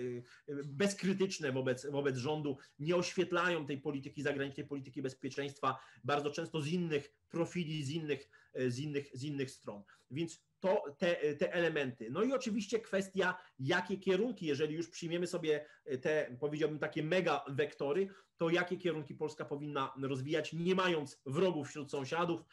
[0.63, 7.13] bezkrytyczne wobec, wobec rządu, nie oświetlają tej polityki zagranicznej, polityki bezpieczeństwa bardzo często z innych
[7.29, 8.29] profili, z innych,
[8.67, 9.83] z innych, z innych stron.
[10.11, 12.09] Więc to te, te elementy.
[12.11, 15.65] No i oczywiście kwestia, jakie kierunki, jeżeli już przyjmiemy sobie
[16.01, 21.91] te, powiedziałbym, takie mega wektory, to jakie kierunki Polska powinna rozwijać, nie mając wrogów wśród
[21.91, 22.45] sąsiadów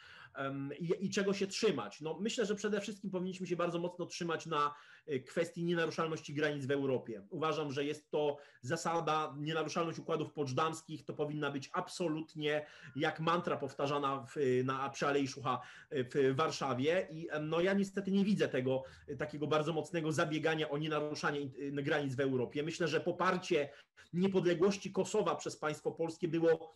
[0.79, 2.01] i, i, czego się trzymać.
[2.01, 4.73] No, myślę, że przede wszystkim powinniśmy się bardzo mocno trzymać na
[5.07, 7.21] e, kwestii nienaruszalności granic w Europie.
[7.29, 14.25] Uważam, że jest to zasada, nienaruszalność układów poczdamskich to powinna być absolutnie jak mantra powtarzana
[14.25, 18.83] w, na, przy Alei Szucha w Warszawie i no, ja niestety nie widzę tego
[19.17, 22.63] takiego bardzo mocnego zabiegania o nienaruszanie granic w Europie.
[22.63, 23.69] Myślę, że poparcie
[24.13, 26.73] niepodległości Kosowa przez państwo polskie było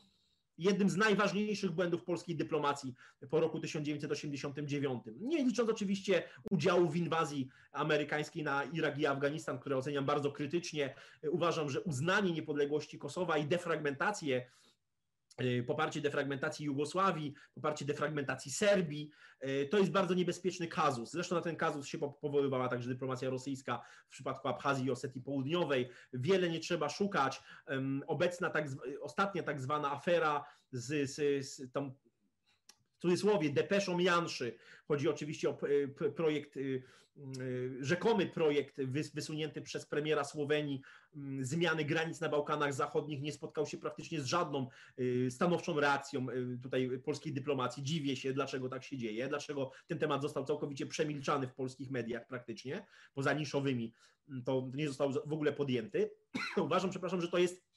[0.58, 2.96] jednym z najważniejszych błędów polskiej dyplomacji
[3.30, 5.04] po roku 1989.
[5.20, 10.96] Nie licząc oczywiście udziału w inwazji amerykańskiej na Irak i Afganistan, które oceniam bardzo krytycznie.
[11.32, 14.46] Uważam, że uznanie niepodległości Kosowa i defragmentację
[15.68, 19.12] poparcie defragmentacji Jugosławii, poparcie defragmentacji Serbii.
[19.40, 21.12] E, to jest bardzo niebezpieczny kazus.
[21.12, 25.90] Zresztą na ten kazus się powoływała także dyplomacja rosyjska w przypadku Abchazji i Osetii Południowej.
[26.14, 27.42] Wiele nie trzeba szukać.
[28.08, 28.68] Obecna, tak,
[29.02, 31.92] ostatnia tak zwana afera z, z, z tą
[33.02, 34.56] cudzysłowie depeszą Janszy.
[34.88, 35.58] Chodzi oczywiście o
[36.16, 36.84] projekt, y,
[37.42, 38.82] y, rzekomy projekt
[39.14, 40.82] wysunięty przez premiera Słowenii
[41.16, 43.22] mm, zmiany granic na Bałkanach Zachodnich.
[43.22, 44.68] Nie spotkał się praktycznie z żadną
[45.00, 46.26] y, stanowczą reakcją
[46.64, 47.84] tutaj polskiej dyplomacji.
[47.84, 52.28] Dziwię się, dlaczego tak się dzieje, dlaczego ten temat został całkowicie przemilczany w polskich mediach
[52.28, 53.94] praktycznie, poza niszowymi,
[54.46, 56.12] to nie został w ogóle podjęty.
[56.58, 57.71] Uważam, przepraszam, że to jest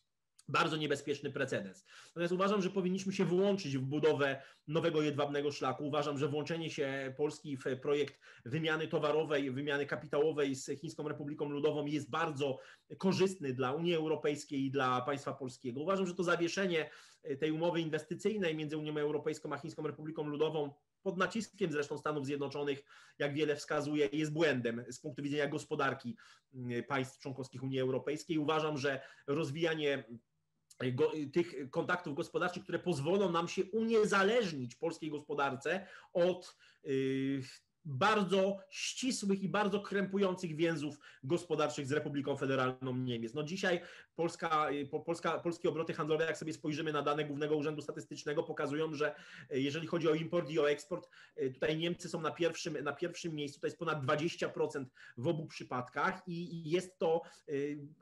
[0.48, 1.84] bardzo niebezpieczny precedens.
[2.08, 5.86] Natomiast uważam, że powinniśmy się włączyć w budowę nowego jedwabnego szlaku.
[5.86, 11.86] Uważam, że włączenie się Polski w projekt wymiany towarowej, wymiany kapitałowej z Chińską Republiką Ludową
[11.86, 12.58] jest bardzo
[12.98, 15.80] korzystny dla Unii Europejskiej i dla państwa polskiego.
[15.80, 16.90] Uważam, że to zawieszenie
[17.38, 22.82] tej umowy inwestycyjnej między Unią Europejską a Chińską Republiką Ludową pod naciskiem zresztą Stanów Zjednoczonych,
[23.18, 26.16] jak wiele wskazuje, jest błędem z punktu widzenia gospodarki
[26.88, 28.38] państw członkowskich Unii Europejskiej.
[28.38, 30.04] Uważam, że rozwijanie
[31.32, 36.56] tych kontaktów gospodarczych, które pozwolą nam się uniezależnić polskiej gospodarce od
[36.86, 37.42] y,
[37.84, 43.34] bardzo ścisłych i bardzo krępujących więzów gospodarczych z Republiką Federalną Niemiec.
[43.34, 43.80] No dzisiaj
[44.16, 44.68] Polska,
[45.06, 49.14] Polska, polskie obroty handlowe, jak sobie spojrzymy na dane Głównego Urzędu Statystycznego, pokazują, że
[49.50, 52.92] e, jeżeli chodzi o import i o eksport, e, tutaj Niemcy są na pierwszym, na
[52.92, 54.84] pierwszym miejscu, to jest ponad 20%
[55.16, 57.22] w obu przypadkach i jest to,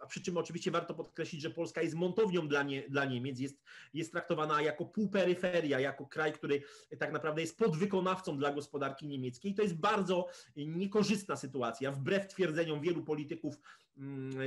[0.09, 3.63] przy czym oczywiście warto podkreślić, że Polska jest montownią dla, nie, dla Niemiec, jest,
[3.95, 6.63] jest traktowana jako półperyferia, jako kraj, który
[6.99, 9.55] tak naprawdę jest podwykonawcą dla gospodarki niemieckiej.
[9.55, 13.57] To jest bardzo niekorzystna sytuacja, wbrew twierdzeniom wielu polityków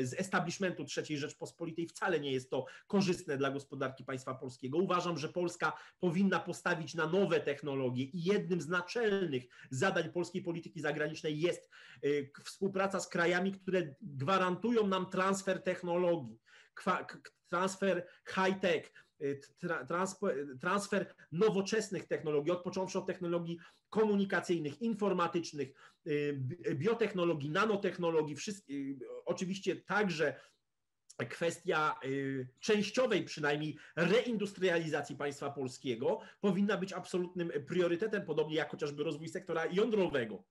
[0.03, 1.87] z establishmentu III Rzeczpospolitej.
[1.87, 4.77] Wcale nie jest to korzystne dla gospodarki państwa polskiego.
[4.77, 10.81] Uważam, że Polska powinna postawić na nowe technologie i jednym z naczelnych zadań polskiej polityki
[10.81, 11.69] zagranicznej jest
[12.05, 16.39] y, współpraca z krajami, które gwarantują nam transfer technologii,
[17.49, 19.41] transfer high-tech, y,
[20.59, 23.57] transfer nowoczesnych technologii, od począwszy od technologii
[23.89, 26.39] komunikacyjnych, informatycznych, y,
[26.75, 28.35] biotechnologii, nanotechnologii,
[29.25, 30.39] oczywiście także
[31.29, 31.99] kwestia
[32.59, 40.43] częściowej przynajmniej reindustrializacji państwa polskiego powinna być absolutnym priorytetem, podobnie jak chociażby rozwój sektora jądrowego.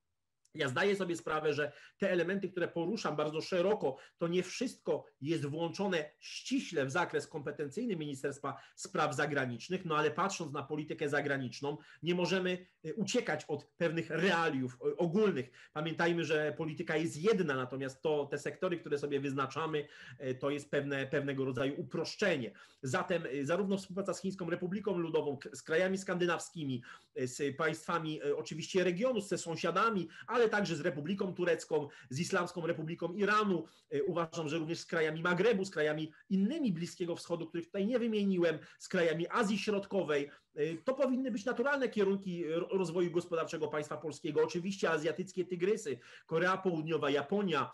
[0.54, 5.46] Ja zdaję sobie sprawę, że te elementy, które poruszam bardzo szeroko, to nie wszystko jest
[5.46, 12.14] włączone ściśle w zakres kompetencyjny Ministerstwa Spraw Zagranicznych, no ale patrząc na politykę zagraniczną, nie
[12.14, 15.50] możemy y, uciekać od pewnych realiów y, ogólnych.
[15.72, 19.86] Pamiętajmy, że polityka jest jedna, natomiast to te sektory, które sobie wyznaczamy,
[20.20, 22.50] y, to jest pewne, pewnego rodzaju uproszczenie.
[22.82, 26.82] Zatem zarówno współpraca z Chińską Republiką Ludową, z krajami skandynawskimi,
[27.16, 33.12] z państwami oczywiście regionu, z sąsiadami, ale ale także z Republiką Turecką, z Islamską Republiką
[33.12, 33.64] Iranu.
[33.90, 37.98] E, uważam, że również z krajami Magrebu, z krajami innymi Bliskiego Wschodu, których tutaj nie
[37.98, 40.30] wymieniłem, z krajami Azji Środkowej.
[40.54, 44.44] E, to powinny być naturalne kierunki rozwoju gospodarczego państwa polskiego.
[44.44, 47.70] Oczywiście azjatyckie tygrysy, Korea Południowa, Japonia,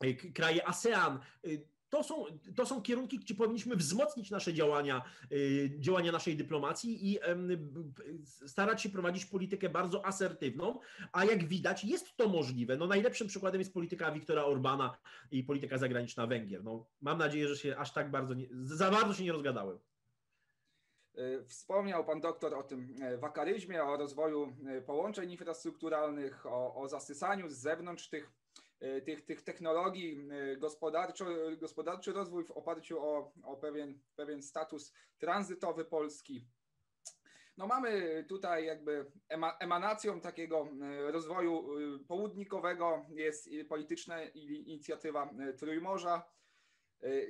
[0.00, 1.18] e, kraje ASEAN
[1.90, 2.24] to są,
[2.56, 7.18] to są kierunki, gdzie powinniśmy wzmocnić nasze działania, y, działania naszej dyplomacji i
[8.46, 10.78] starać się prowadzić politykę bardzo asertywną,
[11.12, 12.76] a jak widać jest to możliwe.
[12.76, 14.96] No najlepszym przykładem jest polityka Wiktora Orbana
[15.30, 16.64] i polityka zagraniczna Węgier.
[16.64, 19.78] No, mam nadzieję, że się aż tak bardzo, nie, za bardzo się nie rozgadałem.
[21.18, 27.48] Y, wspomniał Pan doktor o tym y, wakaryzmie, o rozwoju połączeń infrastrukturalnych, o, o zasysaniu
[27.48, 28.45] z zewnątrz tych E,
[29.04, 31.24] tych, tych technologii, e, gospodarczy,
[31.60, 36.46] gospodarczy rozwój w oparciu o, o pewien, pewien status tranzytowy Polski.
[37.56, 39.12] No mamy tutaj jakby
[39.60, 41.68] emanacją takiego e, rozwoju
[42.08, 46.22] południkowego jest polityczna inicjatywa Trójmorza,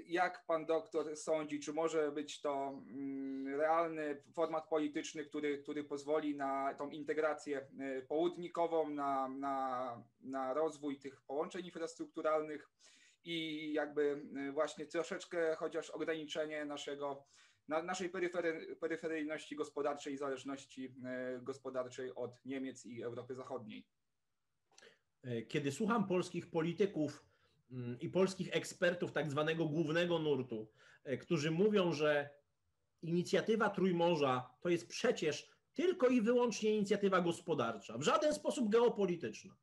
[0.07, 6.37] jak pan doktor sądzi, czy może być to mm, realny format polityczny, który, który pozwoli
[6.37, 7.67] na tą integrację
[7.99, 12.71] y, południkową, na, na, na rozwój tych połączeń infrastrukturalnych
[13.25, 17.27] i jakby y, właśnie troszeczkę chociaż ograniczenie naszego,
[17.69, 20.95] na, naszej peryfery, peryferyjności gospodarczej i zależności
[21.43, 23.87] gospodarczej od Niemiec i Europy Zachodniej?
[25.49, 27.26] Kiedy słucham polskich polityków,
[28.01, 30.69] i polskich ekspertów tak zwanego głównego nurtu,
[31.05, 32.31] e, którzy mówią, że
[33.03, 39.57] inicjatywa Trójmorza to jest przecież tylko i wyłącznie inicjatywa gospodarcza, w żaden sposób geopolityczna.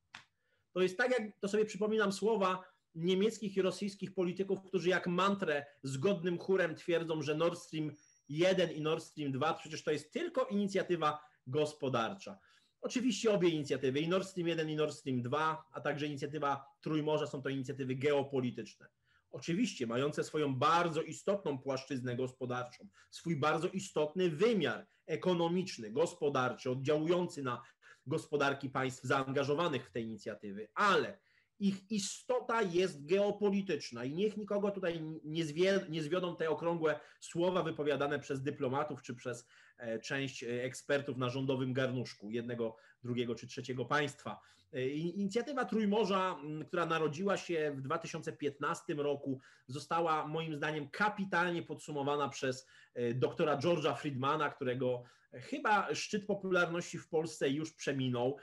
[0.73, 2.63] To jest tak, jak to sobie przypominam słowa
[2.95, 7.91] niemieckich i rosyjskich polityków, którzy jak mantrę zgodnym chórem twierdzą, że Nord Stream
[8.29, 12.39] 1 i Nord Stream 2 przecież to jest tylko inicjatywa gospodarcza.
[12.83, 17.27] Oczywiście obie inicjatywy, i Nord Stream 1 i Nord Stream 2, a także inicjatywa Trójmorza
[17.27, 18.87] są to inicjatywy geopolityczne.
[19.31, 27.61] Oczywiście mające swoją bardzo istotną płaszczyznę gospodarczą, swój bardzo istotny wymiar ekonomiczny, gospodarczy, oddziałujący na
[28.05, 31.19] gospodarki państw zaangażowanych w te inicjatywy, ale
[31.63, 37.63] ich istota jest geopolityczna i niech nikogo tutaj nie, zwie, nie zwiodą te okrągłe słowa
[37.63, 39.47] wypowiadane przez dyplomatów czy przez
[39.77, 44.39] e, część e, ekspertów na rządowym garnuszku jednego, drugiego czy trzeciego państwa.
[44.73, 52.67] E, inicjatywa Trójmorza, która narodziła się w 2015 roku, została moim zdaniem kapitalnie podsumowana przez
[53.15, 58.37] doktora George'a Friedmana, którego chyba szczyt popularności w Polsce już przeminął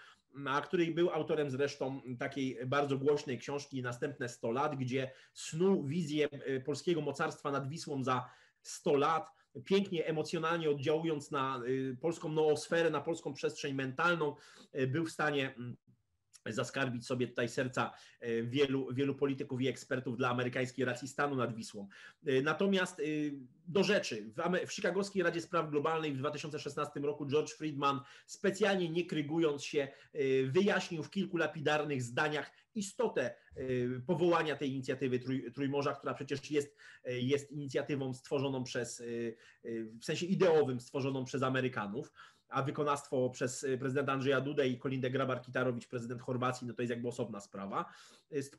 [0.47, 6.29] a której był autorem zresztą takiej bardzo głośnej książki Następne 100 lat, gdzie snuł wizję
[6.31, 8.31] e, polskiego mocarstwa nad Wisłą za
[8.63, 9.31] 100 lat,
[9.65, 14.37] pięknie emocjonalnie oddziałując na e, polską noosferę, na polską przestrzeń mentalną,
[14.73, 15.77] e, był w stanie mm,
[16.53, 21.55] zaskarbić sobie tutaj serca e, wielu, wielu polityków i ekspertów dla amerykańskiej racji stanu nad
[21.55, 21.89] Wisłą.
[22.27, 23.03] E, natomiast e,
[23.67, 24.33] do rzeczy.
[24.67, 29.89] W, Chicagowskiej Radzie Spraw Globalnej w 2016 roku George Friedman, specjalnie nie krygując się,
[30.45, 33.35] wyjaśnił w kilku lapidarnych zdaniach istotę
[34.07, 39.03] powołania tej inicjatywy Trój, Trójmorza, która przecież jest, jest inicjatywą stworzoną przez,
[40.01, 42.13] w sensie ideowym, stworzoną przez Amerykanów
[42.51, 46.91] a wykonawstwo przez y, prezydenta Andrzeja Dudę i Kolindę Grabar-Kitarowicz, prezydent Chorwacji, no to jest
[46.91, 47.85] jakby osobna sprawa.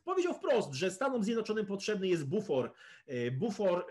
[0.04, 2.72] Powiedział wprost, że Stanom Zjednoczonym potrzebny jest bufor.
[3.08, 3.86] Y, bufor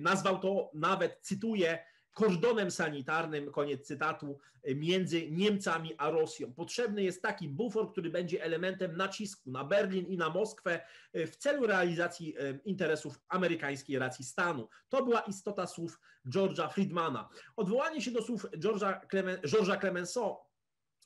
[0.00, 1.78] nazwał to nawet, cytuję,
[2.16, 4.38] kordonem sanitarnym, koniec cytatu,
[4.74, 6.52] między Niemcami a Rosją.
[6.52, 10.80] Potrzebny jest taki bufor, który będzie elementem nacisku na Berlin i na Moskwę
[11.14, 14.68] w celu realizacji interesów amerykańskiej racji stanu.
[14.88, 17.28] To była istota słów George'a Friedmana.
[17.56, 20.46] Odwołanie się do słów George'a, Clemen, George'a Clemenceau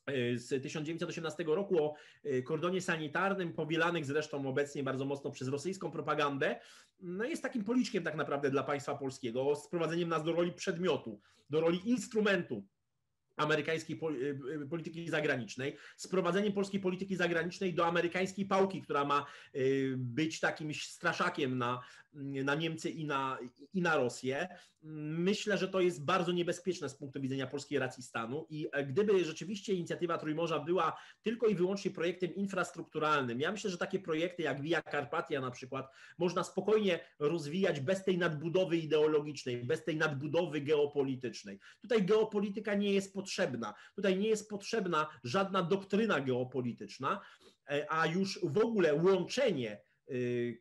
[0.06, 1.94] E, z 1918 roku o
[2.24, 6.60] e, kordonie sanitarnym, powielanych zresztą obecnie bardzo mocno przez rosyjską propagandę,
[7.02, 11.20] no jest takim policzkiem tak naprawdę dla państwa polskiego, sprowadzeniem nas do roli przedmiotu,
[11.50, 12.64] do roli instrumentu
[13.36, 19.94] amerykańskiej y, y, polityki zagranicznej, sprowadzeniem polskiej polityki zagranicznej do amerykańskiej pałki, która ma y,
[19.98, 21.80] być takim straszakiem na,
[22.12, 23.38] na Niemcy i na,
[23.74, 24.48] i na Rosję.
[24.82, 29.24] Myślę, że to jest bardzo niebezpieczne z punktu widzenia polskiej racji stanu i e, gdyby
[29.24, 34.62] rzeczywiście inicjatywa Trójmorza była tylko i wyłącznie projektem infrastrukturalnym, ja myślę, że takie projekty jak
[34.62, 41.60] Via Carpatia na przykład można spokojnie rozwijać bez tej nadbudowy ideologicznej, bez tej nadbudowy geopolitycznej.
[41.80, 43.74] Tutaj geopolityka nie jest potrzebna.
[43.94, 47.20] Tutaj nie jest potrzebna żadna doktryna geopolityczna,
[47.70, 49.80] e, a już w ogóle łączenie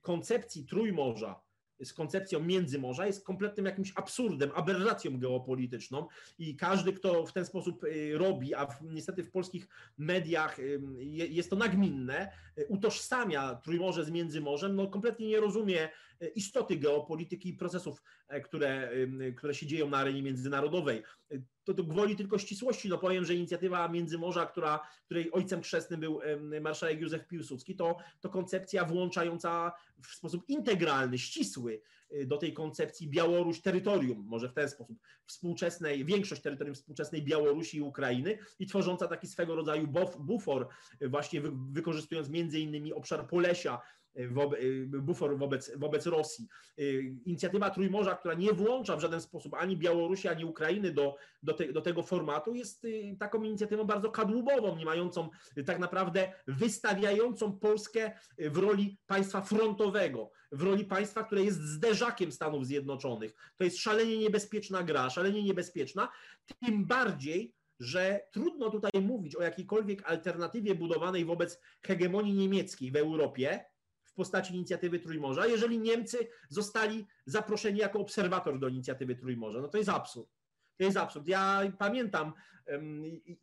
[0.02, 1.42] koncepcji Trójmorza
[1.84, 6.08] z koncepcją Międzymorza jest kompletnym jakimś absurdem, aberracją geopolityczną
[6.40, 10.82] i każdy, kto w ten sposób y, robi, a w, niestety w polskich mediach y,
[11.10, 12.32] jest to nagminne,
[12.68, 15.90] utożsamia Trójmorze z Międzymorzem, no kompletnie nie rozumie
[16.36, 18.92] istoty geopolityki i procesów, e, które,
[19.38, 21.04] które się dzieją na arenie międzynarodowej.
[21.64, 26.20] To, to gwoli tylko ścisłości, no powiem, że inicjatywa Międzymorza, która, której ojcem chrzestnym był
[26.62, 29.72] marszałek Józef Piłsudski, to, to koncepcja włączająca
[30.04, 31.82] w sposób integralny, ścisły
[32.14, 37.78] y, do tej koncepcji Białoruś terytorium, może w ten sposób, współczesnej, większość terytorium współczesnej Białorusi
[37.78, 39.88] i Ukrainy i tworząca taki swego rodzaju
[40.20, 40.68] bufor,
[41.02, 41.42] y, właśnie
[41.72, 43.82] wykorzystując między innymi obszar Polesia,
[44.88, 46.48] bufor wobec, wobec Rosji.
[47.26, 51.74] Inicjatywa Trójmorza, która nie włącza w żaden sposób ani Białorusi, ani Ukrainy do, do, te,
[51.74, 57.60] do tego formatu, jest y, taką inicjatywą bardzo kadłubową, nie mającą y, tak naprawdę wystawiającą
[57.60, 63.34] Polskę w roli państwa frontowego, w roli państwa, które jest zderzakiem Stanów Zjednoczonych.
[63.58, 66.10] To jest szalenie niebezpieczna gra, szalenie niebezpieczna,
[66.62, 73.66] tym bardziej, że trudno tutaj mówić o jakiejkolwiek alternatywie budowanej wobec hegemonii niemieckiej w Europie,
[74.20, 76.18] postaci inicjatywy Trójmorza, jeżeli Niemcy
[76.50, 79.62] zostali zaproszeni jako obserwator do inicjatywy Trójmorza.
[79.62, 80.30] No to jest absurd.
[80.78, 81.28] To jest absurd.
[81.28, 82.34] Ja pamiętam,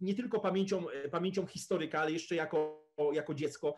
[0.00, 3.76] nie tylko pamięcią, pamięcią historyka, ale jeszcze jako, jako dziecko,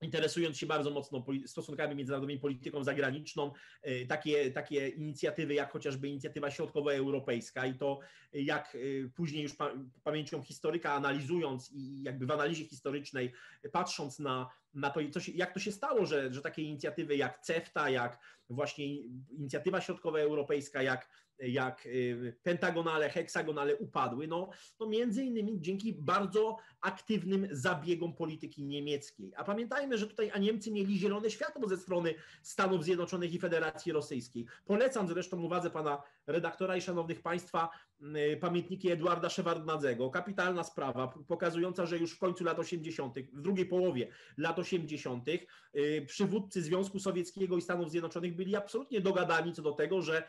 [0.00, 6.50] interesując się bardzo mocno stosunkami międzynarodowymi, polityką zagraniczną, e, takie, takie inicjatywy jak chociażby inicjatywa
[6.50, 7.98] środkowoeuropejska i to
[8.32, 9.56] jak e, później już
[10.04, 13.32] pamięcią historyka analizując i jakby w analizie historycznej
[13.72, 17.40] patrząc na, na to, co się, jak to się stało, że, że takie inicjatywy jak
[17.40, 18.18] CEFTA, jak
[18.50, 18.96] właśnie
[19.30, 21.08] inicjatywa środkowoeuropejska, jak
[21.38, 24.50] jak y, pentagonale, heksagonale upadły, no,
[24.80, 29.32] no między innymi dzięki bardzo aktywnym zabiegom polityki niemieckiej.
[29.36, 33.92] A pamiętajmy, że tutaj a Niemcy mieli zielone światło ze strony Stanów Zjednoczonych i Federacji
[33.92, 34.46] Rosyjskiej.
[34.64, 37.68] Polecam zresztą uwadze pana redaktora i szanownych państwa
[38.00, 40.10] y, pamiętniki Eduarda Szewardnadzego.
[40.10, 44.08] Kapitalna sprawa, pokazująca, że już w końcu lat 80., w drugiej połowie
[44.38, 50.02] lat 80., y, przywódcy Związku Sowieckiego i Stanów Zjednoczonych byli absolutnie dogadani co do tego,
[50.02, 50.22] że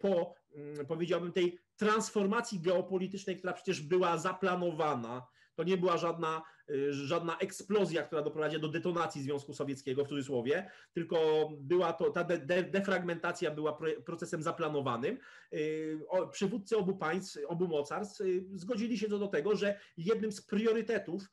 [0.00, 5.26] po Mm, powiedziałbym, tej transformacji geopolitycznej, która przecież była zaplanowana.
[5.54, 10.70] To nie była żadna, y, żadna eksplozja, która doprowadziła do detonacji Związku Sowieckiego w cudzysłowie,
[10.92, 15.18] tylko była to, ta de, defragmentacja była procesem zaplanowanym.
[15.52, 15.98] Y,
[16.32, 21.30] przywódcy obu państw, obu mocarstw y, zgodzili się co do tego, że jednym z priorytetów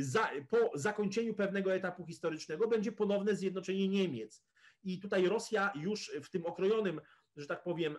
[0.00, 4.44] za, po zakończeniu pewnego etapu historycznego będzie ponowne zjednoczenie Niemiec.
[4.84, 7.00] I tutaj Rosja już w tym okrojonym,
[7.36, 7.96] że tak powiem,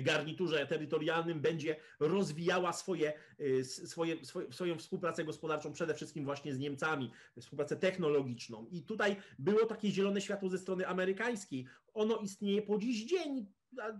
[0.00, 6.58] garniturze terytorialnym będzie rozwijała swoje, y, swoje, swoje, swoją współpracę gospodarczą przede wszystkim właśnie z
[6.58, 8.66] Niemcami, współpracę technologiczną.
[8.70, 11.66] I tutaj było takie zielone światło ze strony amerykańskiej.
[11.94, 13.46] Ono istnieje po dziś dzień.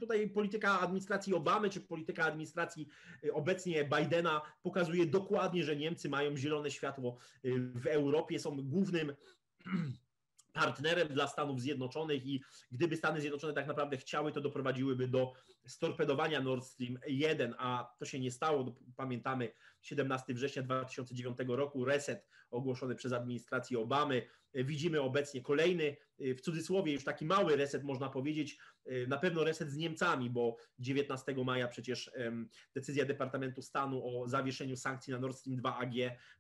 [0.00, 2.88] Tutaj polityka administracji Obamy czy polityka administracji
[3.24, 9.12] y, obecnie Bidena pokazuje dokładnie, że Niemcy mają zielone światło y, w Europie, są głównym
[10.52, 12.42] partnerem dla Stanów Zjednoczonych i
[12.72, 15.32] gdyby Stany Zjednoczone tak naprawdę chciały, to doprowadziłyby do
[15.66, 18.74] storpedowania Nord Stream 1, a to się nie stało.
[18.96, 24.22] Pamiętamy 17 września 2009 roku, reset ogłoszony przez administrację Obamy.
[24.54, 28.58] Widzimy obecnie kolejny, w cudzysłowie już taki mały reset, można powiedzieć,
[29.08, 32.10] na pewno reset z Niemcami, bo 19 maja przecież
[32.74, 35.92] decyzja Departamentu Stanu o zawieszeniu sankcji na Nord Stream 2 AG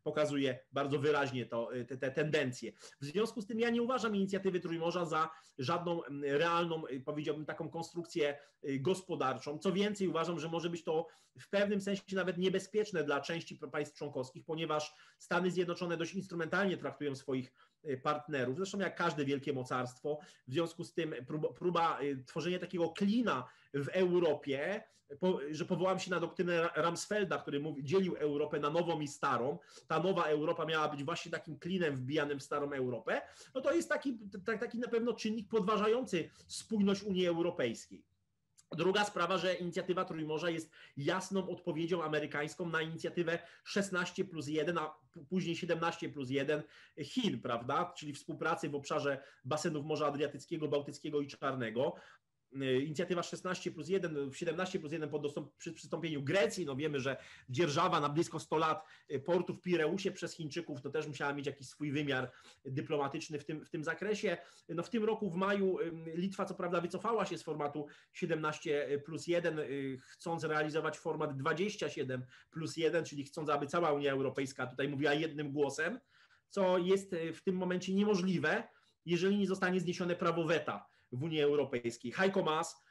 [0.02, 2.72] pokazuje bardzo wyraźnie to, te, te tendencje.
[3.00, 8.38] W związku z tym ja nie uważam inicjatywy Trójmorza za żadną realną, powiedziałbym, taką konstrukcję
[8.80, 9.58] gospodarczą, gospodarczą.
[9.58, 11.06] Co więcej, uważam, że może być to
[11.38, 17.14] w pewnym sensie nawet niebezpieczne dla części państw członkowskich, ponieważ Stany Zjednoczone dość instrumentalnie traktują
[17.14, 17.52] swoich
[17.84, 20.18] y, partnerów, zresztą jak każde wielkie mocarstwo.
[20.48, 24.82] W związku z tym próba, próba tworzenia takiego klina w Europie,
[25.50, 29.58] że powołam się na doktrynę Ramsfelda, który mówi, dzielił Europę na nową i starą.
[29.86, 33.22] Ta nowa Europa miała być właśnie takim klinem wbijanym w starą Europę.
[33.54, 34.18] No to jest taki,
[34.60, 38.04] taki na pewno czynnik podważający spójność Unii Europejskiej.
[38.76, 44.94] Druga sprawa, że inicjatywa Trójmorza jest jasną odpowiedzią amerykańską na inicjatywę 16 plus 1, a
[45.28, 46.62] później 17 plus 1
[47.04, 47.92] Chin, prawda?
[47.96, 51.94] Czyli współpracy w obszarze basenów Morza Adriatyckiego, Bałtyckiego i Czarnego.
[52.56, 55.20] Y, inicjatywa 16 plus 1, 17 plus 1 po
[55.58, 57.16] przy przystąpieniu Grecji, no wiemy, że
[57.48, 61.46] dzierżawa na blisko 100 lat y, portu w Pireusie przez Chińczyków, to też musiała mieć
[61.46, 62.30] jakiś swój wymiar
[62.64, 64.36] dyplomatyczny w tym, w tym zakresie.
[64.68, 65.78] No w tym roku w maju
[66.14, 72.26] Litwa co prawda wycofała się z formatu 17 plus 1, y, chcąc realizować format 27
[72.50, 76.00] plus 1, czyli chcąc, aby cała Unia Europejska tutaj mówiła jednym głosem,
[76.48, 78.68] co jest w tym momencie niemożliwe,
[79.06, 82.12] jeżeli nie zostanie zniesione prawo weta w Unii Europejskiej.
[82.12, 82.81] Heiko Maas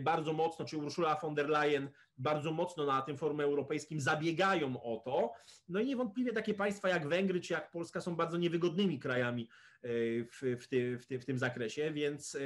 [0.00, 1.88] bardzo mocno, czy Ursula von der Leyen
[2.18, 5.32] bardzo mocno na tym forum europejskim zabiegają o to.
[5.68, 9.48] No i niewątpliwie takie państwa jak Węgry czy jak Polska są bardzo niewygodnymi krajami
[9.82, 9.88] e,
[10.24, 12.38] w, w, ty, w, ty, w tym zakresie, więc, e,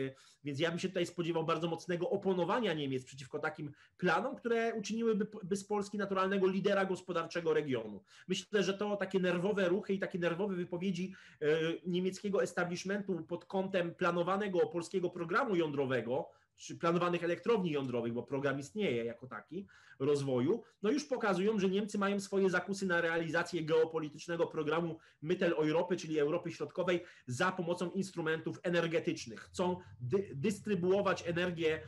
[0.45, 5.27] więc ja bym się tutaj spodziewał bardzo mocnego oponowania Niemiec przeciwko takim planom, które uczyniłyby
[5.43, 8.03] by z Polski naturalnego lidera gospodarczego regionu.
[8.29, 11.47] Myślę, że to takie nerwowe ruchy i takie nerwowe wypowiedzi e,
[11.87, 16.31] niemieckiego establishmentu pod kątem planowanego polskiego programu jądrowego,
[16.61, 19.67] czy planowanych elektrowni jądrowych, bo program istnieje jako taki
[19.99, 25.97] rozwoju, no już pokazują, że Niemcy mają swoje zakusy na realizację geopolitycznego programu Mittel Europy,
[25.97, 29.41] czyli Europy Środkowej, za pomocą instrumentów energetycznych.
[29.41, 31.83] Chcą dy dystrybuować energię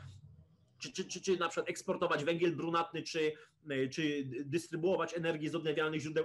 [0.79, 3.33] czy, czy, czy, czy na przykład eksportować węgiel brunatny, czy,
[3.91, 6.25] czy dystrybuować energię z odnawialnych źródeł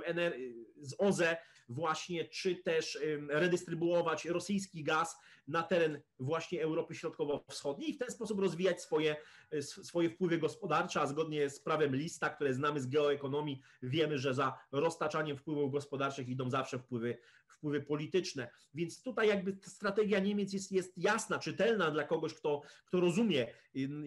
[0.81, 1.37] z OZE
[1.69, 8.39] właśnie, czy też redystrybuować rosyjski gaz na teren właśnie Europy Środkowo-Wschodniej i w ten sposób
[8.39, 9.15] rozwijać swoje,
[9.61, 14.59] swoje wpływy gospodarcze, a zgodnie z prawem Lista, które znamy z geoekonomii, wiemy, że za
[14.71, 18.49] roztaczaniem wpływów gospodarczych idą zawsze wpływy, wpływy polityczne.
[18.73, 23.47] Więc tutaj jakby strategia Niemiec jest, jest jasna, czytelna dla kogoś, kto, kto rozumie,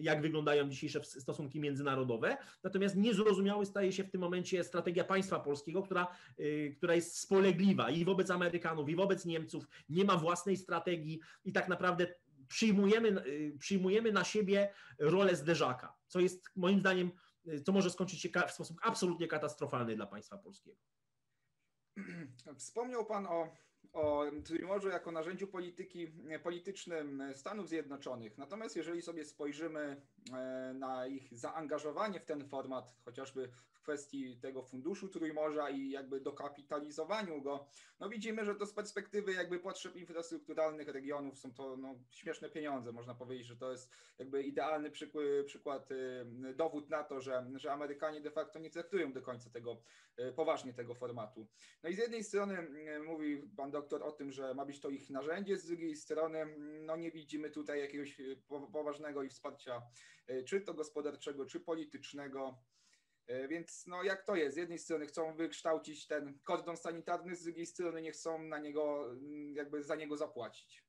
[0.01, 5.83] jak wyglądają dzisiejsze stosunki międzynarodowe, natomiast niezrozumiały staje się w tym momencie strategia państwa polskiego,
[5.83, 6.07] która,
[6.39, 11.51] y, która jest spolegliwa i wobec Amerykanów, i wobec Niemców, nie ma własnej strategii i
[11.51, 12.00] tak naprawdę
[12.51, 17.11] przyjmujemy, y, przyjmujemy na siebie rolę zderzaka, co jest moim zdaniem,
[17.47, 20.77] y, co może skończyć się w sposób absolutnie katastrofalny dla państwa polskiego.
[22.57, 23.49] Wspomniał Pan o
[23.93, 26.07] o Trójmorzu jako narzędziu polityki
[26.43, 28.37] politycznym Stanów Zjednoczonych.
[28.37, 30.01] Natomiast jeżeli sobie spojrzymy
[30.73, 37.67] na ich zaangażowanie w ten format, chociażby kwestii tego funduszu Trójmorza i jakby dokapitalizowaniu go,
[37.99, 42.91] no widzimy, że to z perspektywy jakby potrzeb infrastrukturalnych regionów są to no, śmieszne pieniądze.
[42.91, 44.91] Można powiedzieć, że to jest jakby idealny
[45.45, 46.25] przykład, y,
[46.55, 49.81] dowód na to, że, że Amerykanie de facto nie traktują do końca tego
[50.19, 51.47] y, poważnie tego formatu.
[51.83, 52.57] No i z jednej strony
[52.95, 56.45] y, mówi pan doktor o tym, że ma być to ich narzędzie, z drugiej strony
[56.85, 58.17] no nie widzimy tutaj jakiegoś
[58.73, 59.81] poważnego ich wsparcia,
[60.45, 62.57] czy to gospodarczego, czy politycznego.
[63.27, 64.55] E, więc no jak to jest?
[64.55, 69.15] Z jednej strony chcą wykształcić ten kordon sanitarny, z drugiej strony nie chcą na niego,
[69.53, 70.83] jakby za niego zapłacić.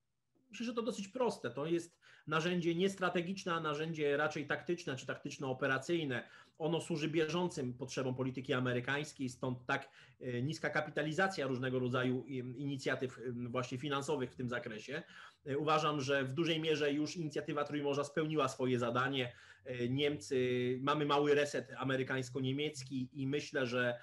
[0.51, 1.51] Myślę, że to dosyć proste.
[1.51, 6.29] To jest narzędzie niestrategiczne, a narzędzie raczej taktyczne czy taktyczno-operacyjne.
[6.59, 9.89] Ono służy bieżącym potrzebom polityki amerykańskiej, stąd tak
[10.21, 12.25] e, niska kapitalizacja różnego rodzaju
[12.57, 13.21] inicjatyw
[13.51, 15.03] właśnie finansowych w tym zakresie.
[15.47, 19.33] E, uważam, że w dużej mierze już inicjatywa Trójmorza spełniła swoje zadanie.
[19.65, 24.01] E, Niemcy, mamy mały reset amerykańsko-niemiecki i myślę, że,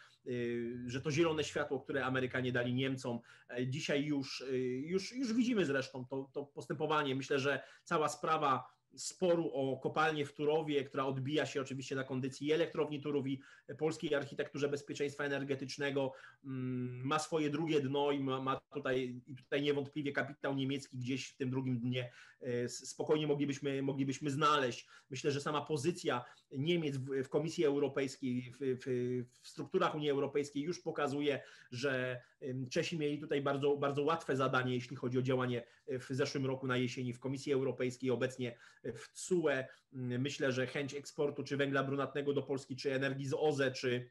[0.86, 3.20] że to zielone światło, które Amerykanie dali Niemcom,
[3.68, 4.44] dzisiaj już,
[4.82, 7.16] już, już widzimy zresztą to, to postępowanie.
[7.16, 12.52] Myślę, że cała sprawa sporu o kopalnię w Turowie, która odbija się oczywiście na kondycji
[12.52, 13.42] elektrowni Turów i
[13.78, 16.12] polskiej architekturze bezpieczeństwa energetycznego,
[16.46, 21.30] mm, ma swoje drugie dno i ma, ma tutaj, i tutaj niewątpliwie kapitał niemiecki gdzieś
[21.30, 22.12] w tym drugim dnie
[22.42, 24.88] e, spokojnie moglibyśmy, moglibyśmy znaleźć.
[25.10, 28.86] Myślę, że sama pozycja Niemiec w, w Komisji Europejskiej, w, w,
[29.42, 31.42] w strukturach Unii Europejskiej już pokazuje,
[31.72, 32.22] że
[32.72, 36.78] Czesi mieli tutaj bardzo, bardzo łatwe zadanie, jeśli chodzi o działanie w zeszłym roku na
[36.78, 39.50] jesieni w Komisji Europejskiej, obecnie w CUE.
[39.92, 44.10] Myślę, że chęć eksportu czy węgla brunatnego do Polski, czy energii z OZE, czy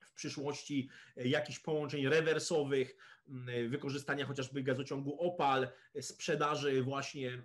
[0.00, 2.96] w przyszłości jakichś połączeń rewersowych,
[3.68, 5.68] wykorzystania chociażby gazociągu OPAL,
[6.00, 7.42] sprzedaży właśnie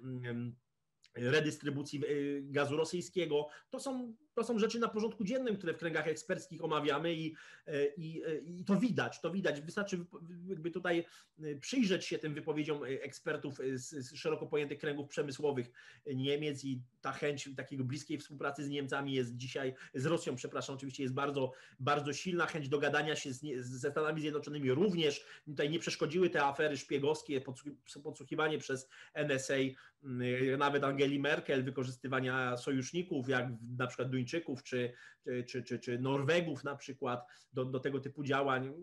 [1.15, 2.03] redystrybucji
[2.43, 3.47] gazu rosyjskiego.
[3.69, 7.35] To są to są rzeczy na porządku dziennym, które w kręgach eksperckich omawiamy i,
[7.67, 9.61] e, i, e, i to widać, to widać.
[9.61, 10.05] Wystarczy
[10.47, 11.05] jakby tutaj
[11.43, 15.71] e, przyjrzeć się tym wypowiedziom ekspertów z, z szeroko pojętych kręgów przemysłowych
[16.05, 21.03] Niemiec i ta chęć takiego bliskiej współpracy z Niemcami jest dzisiaj, z Rosją, przepraszam, oczywiście
[21.03, 25.25] jest bardzo, bardzo silna, chęć dogadania się z, ze Stanami Zjednoczonymi również.
[25.45, 27.41] Tutaj nie przeszkodziły te afery szpiegowskie,
[28.03, 29.53] podsłuchiwanie przez NSA,
[30.57, 34.93] nawet Angeli Merkel, wykorzystywania sojuszników, jak na przykład Duńczyków czy,
[35.47, 38.73] czy, czy, czy Norwegów na przykład do, do tego typu działań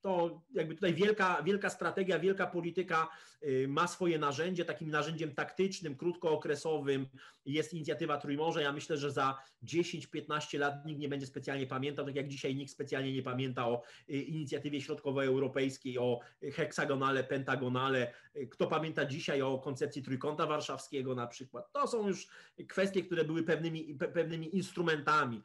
[0.00, 3.08] to jakby tutaj wielka, wielka strategia, wielka polityka
[3.42, 4.64] y, ma swoje narzędzie.
[4.64, 7.06] Takim narzędziem taktycznym, krótkookresowym
[7.46, 8.60] jest inicjatywa Trójmorza.
[8.60, 12.72] Ja myślę, że za 10-15 lat nikt nie będzie specjalnie pamiętał, tak jak dzisiaj nikt
[12.72, 16.20] specjalnie nie pamięta o y, inicjatywie środkowoeuropejskiej, o
[16.52, 18.12] heksagonale, pentagonale.
[18.36, 21.72] Y, kto pamięta dzisiaj o koncepcji trójkąta warszawskiego na przykład.
[21.72, 22.28] To są już
[22.68, 25.42] kwestie, które były pewnymi, pewnymi instrumentami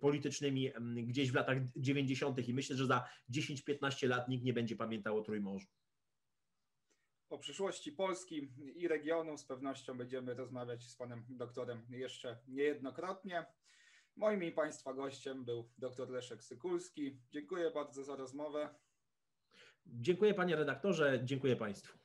[0.00, 2.48] politycznymi mm, gdzieś w latach 90.
[2.48, 5.66] i myślę, że za 10 10-15 lat nikt nie będzie pamiętał o Trójmorzu.
[7.30, 13.46] O przyszłości Polski i regionu z pewnością będziemy rozmawiać z panem doktorem jeszcze niejednokrotnie.
[14.16, 17.20] Moim i państwa gościem był dr Leszek Sykulski.
[17.32, 18.74] Dziękuję bardzo za rozmowę.
[19.86, 21.98] Dziękuję panie redaktorze, dziękuję państwu.